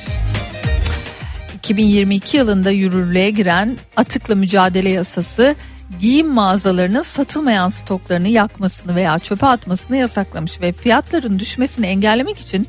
2022 1.54 2.36
yılında 2.36 2.70
yürürlüğe 2.70 3.30
giren 3.30 3.76
atıkla 3.96 4.34
mücadele 4.34 4.88
yasası 4.88 5.54
giyim 6.00 6.34
mağazalarının 6.34 7.02
satılmayan 7.02 7.68
stoklarını 7.68 8.28
yakmasını 8.28 8.94
veya 8.94 9.18
çöpe 9.18 9.46
atmasını 9.46 9.96
yasaklamış 9.96 10.60
ve 10.60 10.72
fiyatların 10.72 11.38
düşmesini 11.38 11.86
engellemek 11.86 12.38
için 12.38 12.66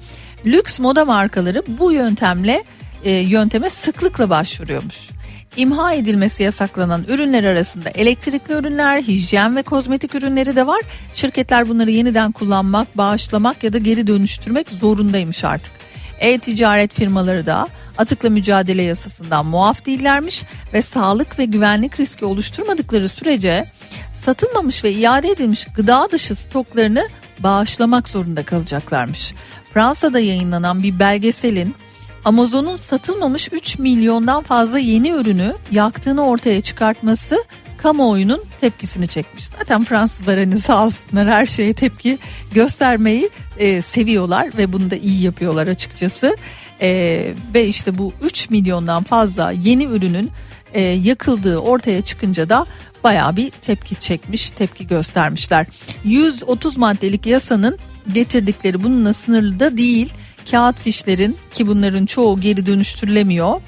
lüks 0.51 0.79
moda 0.79 1.05
markaları 1.05 1.63
bu 1.67 1.91
yöntemle 1.91 2.63
e, 3.03 3.11
yönteme 3.11 3.69
sıklıkla 3.69 4.29
başvuruyormuş. 4.29 5.09
İmha 5.57 5.93
edilmesi 5.93 6.43
yasaklanan 6.43 7.03
ürünler 7.07 7.43
arasında 7.43 7.89
elektrikli 7.89 8.53
ürünler, 8.53 9.01
hijyen 9.01 9.55
ve 9.55 9.63
kozmetik 9.63 10.15
ürünleri 10.15 10.55
de 10.55 10.67
var. 10.67 10.81
Şirketler 11.13 11.69
bunları 11.69 11.91
yeniden 11.91 12.31
kullanmak, 12.31 12.97
bağışlamak 12.97 13.63
ya 13.63 13.73
da 13.73 13.77
geri 13.77 14.07
dönüştürmek 14.07 14.69
zorundaymış 14.69 15.43
artık. 15.43 15.73
E-ticaret 16.19 16.93
firmaları 16.93 17.45
da 17.45 17.67
atıkla 17.97 18.29
mücadele 18.29 18.81
yasasından 18.81 19.45
muaf 19.45 19.85
değillermiş 19.85 20.43
ve 20.73 20.81
sağlık 20.81 21.39
ve 21.39 21.45
güvenlik 21.45 21.99
riski 21.99 22.25
oluşturmadıkları 22.25 23.09
sürece 23.09 23.65
satılmamış 24.13 24.83
ve 24.83 24.91
iade 24.91 25.29
edilmiş 25.29 25.65
gıda 25.75 26.07
dışı 26.11 26.35
stoklarını 26.35 27.07
bağışlamak 27.39 28.09
zorunda 28.09 28.43
kalacaklarmış. 28.43 29.33
Fransa'da 29.77 30.19
yayınlanan 30.19 30.83
bir 30.83 30.99
belgeselin 30.99 31.75
Amazon'un 32.25 32.75
satılmamış 32.75 33.49
3 33.51 33.79
milyondan 33.79 34.43
fazla 34.43 34.79
yeni 34.79 35.09
ürünü 35.09 35.53
yaktığını 35.71 36.25
ortaya 36.25 36.61
çıkartması 36.61 37.43
kamuoyunun 37.77 38.43
tepkisini 38.61 39.07
çekmiş. 39.07 39.47
Zaten 39.47 39.83
Fransızlar 39.83 40.39
hani 40.39 40.57
sağ 40.59 40.85
olsunlar 40.85 41.27
her 41.27 41.45
şeye 41.45 41.73
tepki 41.73 42.17
göstermeyi 42.53 43.29
e, 43.57 43.81
seviyorlar 43.81 44.57
ve 44.57 44.73
bunu 44.73 44.91
da 44.91 44.95
iyi 44.95 45.23
yapıyorlar 45.23 45.67
açıkçası. 45.67 46.37
E, 46.81 46.89
ve 47.53 47.67
işte 47.67 47.97
bu 47.97 48.13
3 48.21 48.49
milyondan 48.49 49.03
fazla 49.03 49.51
yeni 49.51 49.85
ürünün 49.85 50.31
e, 50.73 50.81
yakıldığı 50.81 51.57
ortaya 51.57 52.01
çıkınca 52.01 52.49
da 52.49 52.65
baya 53.03 53.35
bir 53.35 53.49
tepki 53.49 53.95
çekmiş, 53.95 54.49
tepki 54.49 54.87
göstermişler. 54.87 55.67
130 56.03 56.77
maddelik 56.77 57.25
yasanın 57.25 57.77
getirdikleri 58.13 58.83
bununla 58.83 59.13
sınırlı 59.13 59.59
da 59.59 59.77
değil. 59.77 60.13
Kağıt 60.51 60.81
fişlerin 60.81 61.37
ki 61.53 61.67
bunların 61.67 62.05
çoğu 62.05 62.39
geri 62.41 62.65
dönüştürülemiyor 62.65 63.61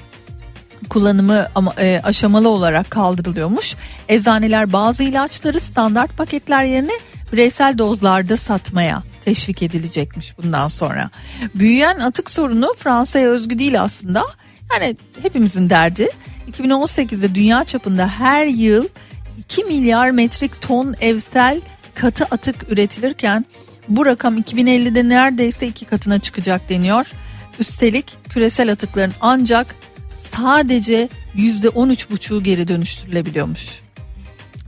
kullanımı 0.88 1.46
ama, 1.54 1.74
e, 1.78 2.00
aşamalı 2.04 2.48
olarak 2.48 2.90
kaldırılıyormuş. 2.90 3.76
Eczaneler 4.08 4.72
bazı 4.72 5.02
ilaçları 5.02 5.60
standart 5.60 6.16
paketler 6.16 6.64
yerine 6.64 6.92
bireysel 7.32 7.78
dozlarda 7.78 8.36
satmaya 8.36 9.02
teşvik 9.24 9.62
edilecekmiş 9.62 10.38
bundan 10.38 10.68
sonra. 10.68 11.10
Büyüyen 11.54 11.98
atık 11.98 12.30
sorunu 12.30 12.74
Fransa'ya 12.78 13.28
özgü 13.28 13.58
değil 13.58 13.80
aslında. 13.82 14.24
Yani 14.72 14.96
hepimizin 15.22 15.70
derdi. 15.70 16.08
2018'de 16.52 17.34
dünya 17.34 17.64
çapında 17.64 18.08
her 18.08 18.46
yıl 18.46 18.88
2 19.38 19.64
milyar 19.64 20.10
metrik 20.10 20.60
ton 20.60 20.94
evsel 21.00 21.60
katı 21.94 22.24
atık 22.24 22.72
üretilirken 22.72 23.46
bu 23.90 24.06
rakam 24.06 24.38
2050'de 24.38 25.08
neredeyse 25.08 25.66
iki 25.66 25.84
katına 25.84 26.18
çıkacak 26.18 26.68
deniyor. 26.68 27.06
Üstelik 27.58 28.06
küresel 28.28 28.72
atıkların 28.72 29.12
ancak 29.20 29.74
sadece 30.32 31.08
%13,5'u 31.36 32.42
geri 32.42 32.68
dönüştürülebiliyormuş. 32.68 33.80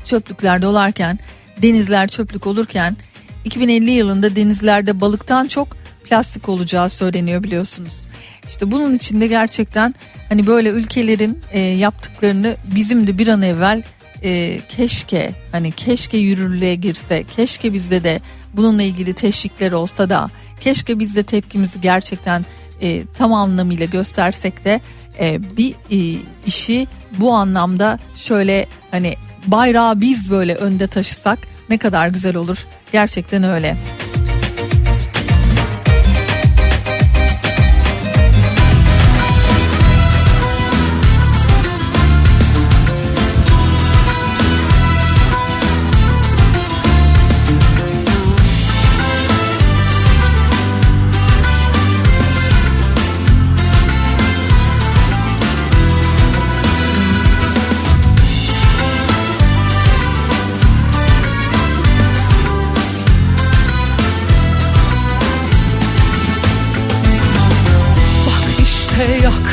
Çöplükler 0.05 0.63
dolarken, 0.63 1.19
denizler 1.63 2.09
çöplük 2.09 2.47
olurken 2.47 2.97
2050 3.45 3.91
yılında 3.91 4.37
denizlerde 4.37 5.01
balıktan 5.01 5.49
çok 5.49 5.77
plastik 6.05 6.49
olacağı 6.49 6.91
söyleniyor 6.91 7.43
biliyorsunuz. 7.43 8.03
İşte 8.49 8.71
bunun 8.71 8.97
içinde 8.97 9.27
gerçekten 9.27 9.95
hani 10.29 10.47
böyle 10.47 10.69
ülkelerin 10.69 11.39
e, 11.53 11.61
yaptıklarını 11.61 12.57
bizim 12.75 13.07
de 13.07 13.19
bir 13.19 13.29
an 13.29 13.43
evvel 13.43 13.83
e, 14.23 14.61
keşke 14.69 15.31
hani 15.53 15.73
keşke 15.73 16.19
yürürlüğe 16.19 16.75
girse, 16.75 17.25
keşke 17.37 17.73
bizde 17.73 18.05
de 18.05 18.21
bununla 18.53 18.83
ilgili 18.83 19.15
teşvikler 19.15 19.73
olsa 19.73 20.11
da 20.11 20.31
keşke 20.61 20.99
biz 20.99 21.17
de 21.17 21.23
tepkimizi 21.23 21.81
gerçekten 21.81 22.45
e, 22.81 23.07
tam 23.07 23.33
anlamıyla 23.33 23.87
göstersek 23.87 24.65
de 24.65 24.81
e, 25.21 25.57
bir 25.57 25.75
e, 25.91 26.19
işi 26.47 26.87
bu 27.19 27.33
anlamda 27.33 27.99
şöyle 28.15 28.67
hani 28.91 29.15
bayrağı 29.47 30.01
biz 30.01 30.31
böyle 30.31 30.55
önde 30.55 30.87
taşısak 30.87 31.39
ne 31.69 31.79
kadar 31.79 32.09
güzel 32.09 32.37
olur. 32.37 32.67
Gerçekten 32.93 33.43
öyle. 33.43 33.77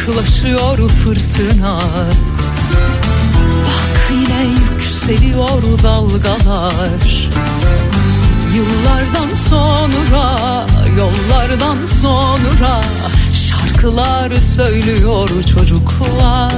Yaklaşıyor 0.10 0.90
fırtına. 0.90 1.80
Bak 3.66 4.12
yine 4.12 4.44
yükseliyor 4.44 5.62
dalgalar. 5.84 7.30
Yıllardan 8.56 9.36
sonra, 9.50 10.66
yollardan 10.98 11.86
sonra 11.86 12.82
Şarkılar 13.34 14.32
söylüyor 14.32 15.30
çocuklar. 15.44 16.54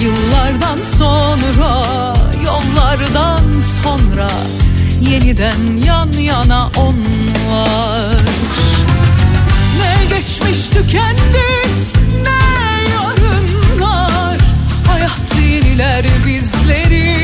Yıllardan 0.00 0.82
sonra, 0.98 1.84
yollardan 2.46 3.60
sonra 3.60 4.28
Yeniden 5.00 5.76
yan 5.84 6.12
yana 6.12 6.70
onlar 6.76 8.65
geçmiş 10.26 10.68
tükendi. 10.68 11.48
Ne 12.22 12.90
yarınlar 12.90 14.38
Hayat 14.86 15.34
yeniler 15.50 16.04
bizleri. 16.26 17.16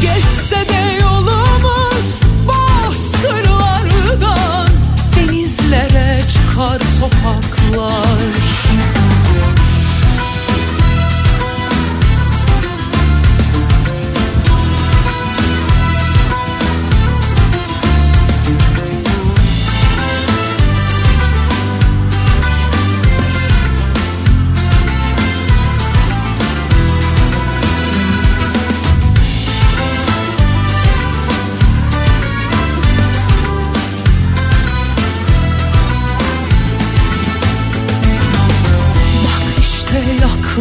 Geçse 0.00 0.68
de 0.68 0.98
yolumuz 1.00 2.20
bozkırlardan 2.46 4.68
Denizlere 5.16 6.20
çıkar 6.32 6.80
sokaklar 7.00 8.32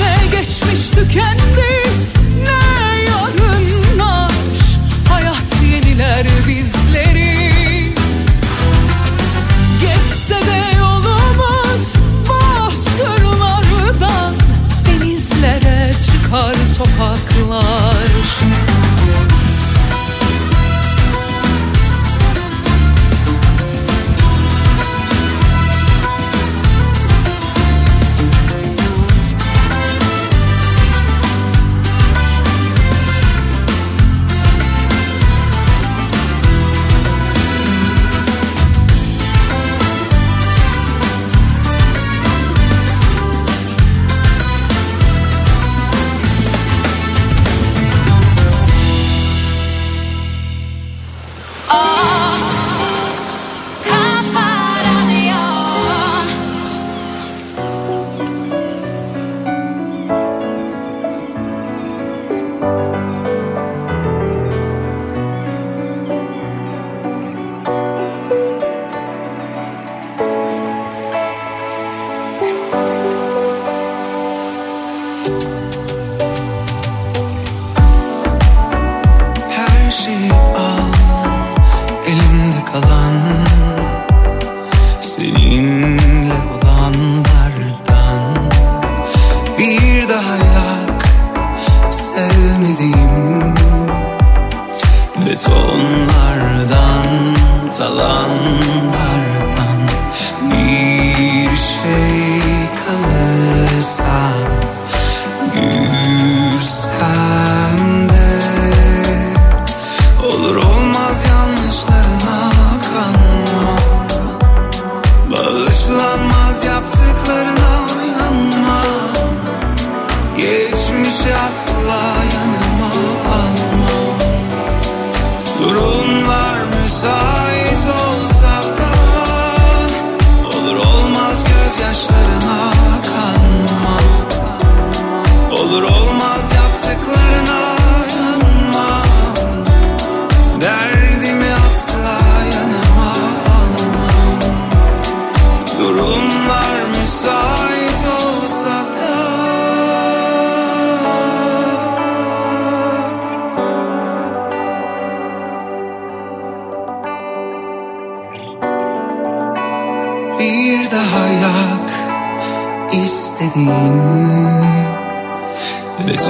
Ne 0.00 0.38
geçmiş 0.38 0.88
tükendi. 0.90 1.72
Ne 2.44 3.02
yarınlar? 3.02 4.32
Hayat 5.08 5.62
yeniler 5.72 6.26
bizleri. 6.48 7.40
Geçse 9.80 10.34
de 10.34 10.76
yolumuz 10.78 11.92
bozkırlardan 12.28 14.34
Denizlere 14.86 15.92
çıkar 16.06 16.54
sokaklar 16.76 17.29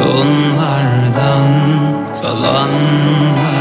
Betonlardan, 0.01 1.49
talanlardan 2.17 3.60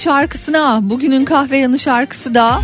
şarkısına. 0.00 0.80
Bugünün 0.82 1.24
kahve 1.24 1.58
yanı 1.58 1.78
şarkısı 1.78 2.34
da 2.34 2.60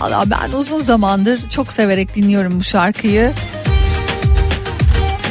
Valla 0.00 0.24
ben 0.26 0.52
uzun 0.52 0.80
zamandır 0.80 1.50
çok 1.50 1.72
severek 1.72 2.14
dinliyorum 2.14 2.60
bu 2.60 2.64
şarkıyı. 2.64 3.32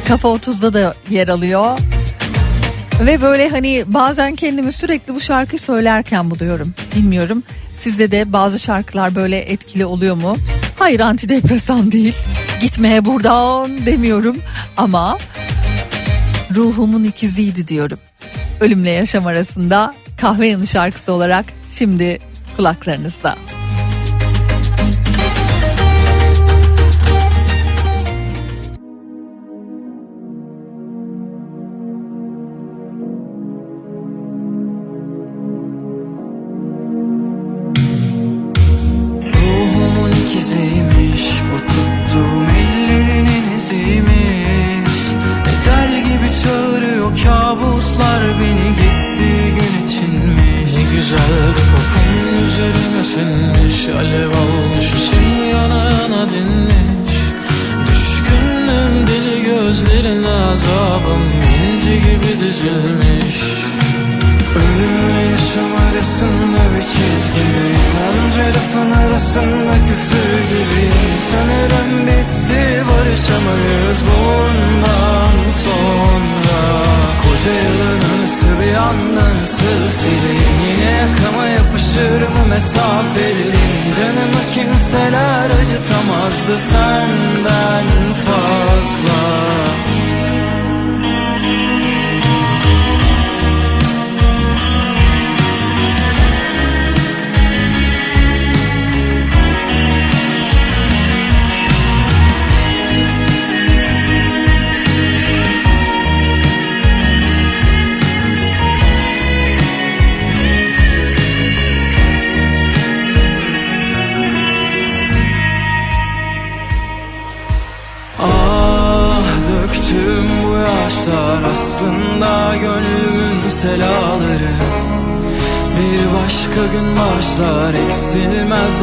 Kafa 0.08 0.28
30'da 0.28 0.74
da 0.74 0.96
yer 1.10 1.28
alıyor. 1.28 1.80
Ve 3.06 3.22
böyle 3.22 3.50
hani 3.50 3.84
bazen 3.88 4.36
kendimi 4.36 4.72
sürekli 4.72 5.16
bu 5.16 5.22
şarkıyı 5.22 5.60
söylerken 5.60 6.32
buluyorum. 6.32 6.74
Bilmiyorum 6.96 7.44
sizde 7.74 8.12
de 8.12 8.34
bazı 8.34 8.60
şarkılar 8.60 9.16
böyle 9.16 9.40
etkili 9.40 9.86
oluyor 9.86 10.16
mu? 10.16 10.36
Hayır 10.80 11.00
antidepresan 11.00 11.92
değil. 11.92 12.16
Gitmeye 12.62 13.06
buradan 13.06 13.86
demiyorum 13.86 14.38
ama 14.78 15.18
ruhumun 16.56 17.04
ikiziydi 17.04 17.68
diyorum. 17.68 18.00
Ölümle 18.60 18.90
yaşam 18.90 19.28
arasında 19.28 19.94
kahve 20.22 20.48
yanı 20.48 20.68
şarkısı 20.68 21.12
olarak 21.12 21.46
şimdi 21.78 22.20
kulaklarınızda. 22.58 23.36
Mesafeliyim. 82.60 83.92
Canımı 83.96 84.44
kimseler 84.54 85.50
acıtamazdı 85.62 86.58
senden 86.58 87.89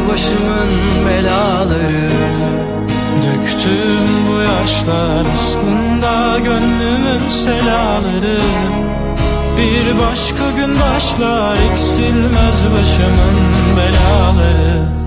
başımın 0.09 0.71
belaları. 1.05 2.09
Döktüm 3.23 4.07
bu 4.27 4.39
yaşlar 4.39 5.25
aslında 5.33 6.39
gönlümün 6.39 7.29
selaları. 7.43 8.39
Bir 9.57 9.99
başka 9.99 10.51
gün 10.57 10.75
başlar 10.79 11.55
eksilmez 11.71 12.57
başımın 12.73 13.37
belaları. 13.77 14.97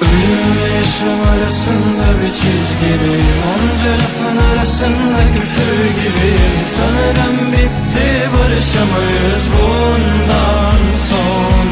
Ölümle 0.00 0.74
yaşam 0.76 1.20
arasında 1.34 2.06
bir 2.20 2.32
çizgideyim 2.40 3.40
Onca 3.52 3.92
lafın 3.92 4.36
arasında 4.52 5.20
küfür 5.34 5.84
gibiyim 6.02 6.56
Sanırım 6.76 7.52
bitti 7.52 8.28
barışamayız 8.32 9.44
bundan 9.52 10.80
sonra 11.08 11.63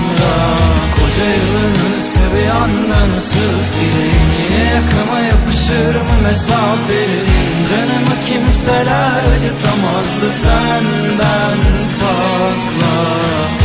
Koca 1.12 1.24
yılın 1.24 1.92
anısı 1.92 2.20
bir 2.34 2.48
anda 2.48 3.14
nasıl 3.16 3.62
sileyim 3.62 4.30
Yine 4.42 4.64
yakama 4.64 5.20
yapışır 5.20 5.94
mı 5.94 6.22
mesafeliyim 6.22 7.66
Canımı 7.70 8.16
kimseler 8.26 9.22
acıtamazdı 9.34 10.32
senden 10.32 11.58
fazla 12.00 13.61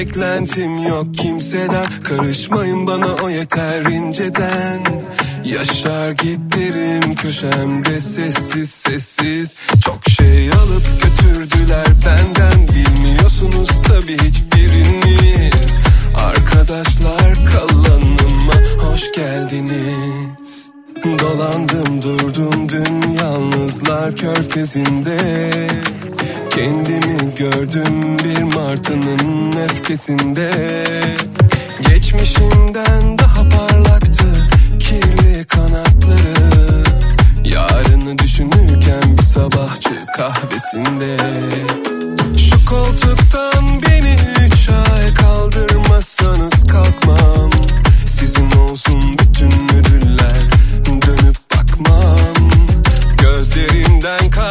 beklentim 0.00 0.88
yok 0.88 1.14
kimseden. 1.14 1.86
Karışmayın 2.04 2.86
bana 2.86 3.14
o 3.22 3.30
yeter 3.30 3.84
inceden. 3.84 4.80
Yaşar 5.44 6.10
giderim 6.10 7.14
köşemde 7.14 8.00
sessiz 8.00 8.70
sessiz. 8.70 9.54
Çok 9.84 10.00
şey 10.08 10.50
alıp 10.50 10.84
götürdüler 11.02 11.86
benden. 12.06 12.68
Bilmiyorsunuz 12.68 13.82
tabi 13.82 14.12
hiçbiriniz. 14.12 15.80
Arkadaşlar 16.14 17.34
kalanıma 17.52 18.54
hoş 18.78 19.12
geldiniz. 19.12 20.72
Dolandım 21.04 22.02
durdum 22.02 22.68
dün 22.68 23.10
yalnızlar 23.10 24.16
körfezinde 24.16 25.18
Kendimi 26.50 27.34
gördüm 27.34 28.18
bir 28.18 28.42
martının 28.42 29.52
öfkesinde 29.56 30.50
Geçmişimden 31.88 33.18
daha 33.18 33.48
parlaktı 33.48 34.24
kirli 34.80 35.44
kanatları. 35.44 36.84
Yarını 37.44 38.18
düşünürken 38.18 39.18
bir 39.18 39.22
sabahçı 39.22 40.06
kahvesinde. 40.16 41.16
Şu 42.36 42.64
koltuktan 42.64 43.82
beni 43.88 44.16
üç 44.46 44.68
ay 44.68 45.14
kaldırmazsanız 45.14 46.66
kalkmam. 46.66 47.50
Sizin 48.06 48.50
olsun 48.50 49.02
bütün 49.18 49.52
ödüller 49.78 50.40
dönüp 50.86 51.36
bakmam. 51.54 52.50
Gözlerimden 53.18 54.30
kalbime 54.30 54.49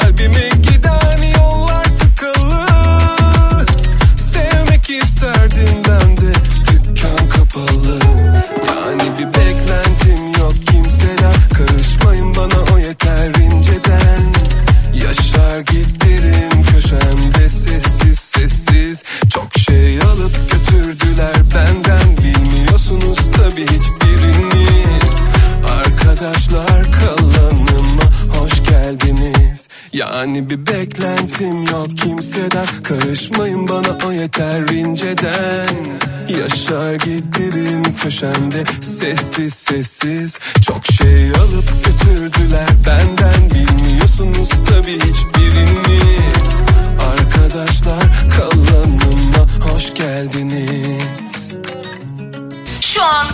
Yani 30.40 30.50
bir 30.50 30.68
beklentim 30.68 31.66
yok 31.66 31.88
kimseden. 31.98 32.66
Karışmayın 32.84 33.68
bana 33.68 33.98
o 34.08 34.12
yeter 34.12 34.68
inceden. 34.68 35.76
Yaşar 36.40 36.94
giderim 36.94 37.96
köşemde. 38.04 38.64
Sessiz 38.82 39.54
sessiz. 39.54 40.40
Çok 40.62 40.86
şey 40.86 41.30
alıp 41.30 41.86
götürdüler 41.86 42.68
benden. 42.86 43.52
Bilmiyorsunuz 43.52 44.50
tabii 44.50 45.00
hiçbiriniz. 45.00 46.60
Arkadaşlar 47.12 48.04
kalanıma 48.38 49.74
hoş 49.74 49.94
geldiniz. 49.94 51.58
Şu 52.82 53.04
an 53.04 53.28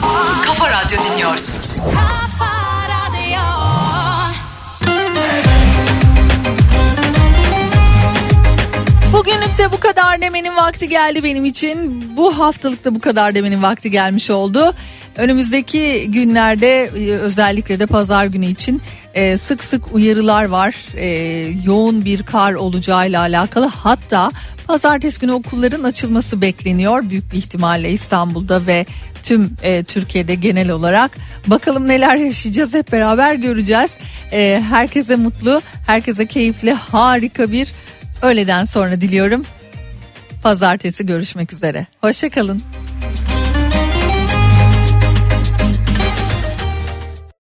Kafa 0.45 0.69
Radyo 0.69 0.97
dinliyorsunuz. 1.03 1.79
Bugünlük 1.85 2.64
de 9.57 9.71
bu 9.71 9.79
kadar 9.79 10.21
demenin 10.21 10.55
vakti 10.55 10.89
geldi 10.89 11.23
benim 11.23 11.45
için. 11.45 12.03
Bu 12.17 12.39
haftalıkta 12.39 12.95
bu 12.95 12.99
kadar 12.99 13.35
demenin 13.35 13.63
vakti 13.63 13.91
gelmiş 13.91 14.29
oldu. 14.29 14.75
Önümüzdeki 15.17 16.11
günlerde 16.11 16.83
e, 16.83 17.11
özellikle 17.11 17.79
de 17.79 17.85
pazar 17.85 18.25
günü 18.25 18.45
için 18.45 18.81
e, 19.13 19.37
sık 19.37 19.63
sık 19.63 19.93
uyarılar 19.93 20.45
var. 20.45 20.75
E, 20.95 21.07
yoğun 21.65 22.05
bir 22.05 22.23
kar 22.23 22.53
olacağıyla 22.53 23.21
alakalı. 23.21 23.65
Hatta 23.65 24.31
pazartesi 24.67 25.19
günü 25.19 25.31
okulların 25.31 25.83
açılması 25.83 26.41
bekleniyor. 26.41 27.09
Büyük 27.09 27.31
bir 27.31 27.37
ihtimalle 27.37 27.91
İstanbul'da 27.91 28.67
ve 28.67 28.85
tüm 29.23 29.57
e, 29.63 29.83
Türkiye'de 29.83 30.35
genel 30.35 30.69
olarak. 30.69 31.11
Bakalım 31.47 31.87
neler 31.87 32.15
yaşayacağız 32.15 32.73
hep 32.73 32.91
beraber 32.91 33.33
göreceğiz. 33.33 33.97
E, 34.31 34.63
herkese 34.69 35.15
mutlu, 35.15 35.61
herkese 35.87 36.25
keyifli, 36.25 36.73
harika 36.73 37.51
bir 37.51 37.67
öğleden 38.25 38.63
sonra 38.63 39.01
diliyorum. 39.01 39.45
Pazartesi 40.43 41.05
görüşmek 41.05 41.53
üzere. 41.53 41.85
Hoşçakalın. 42.01 42.61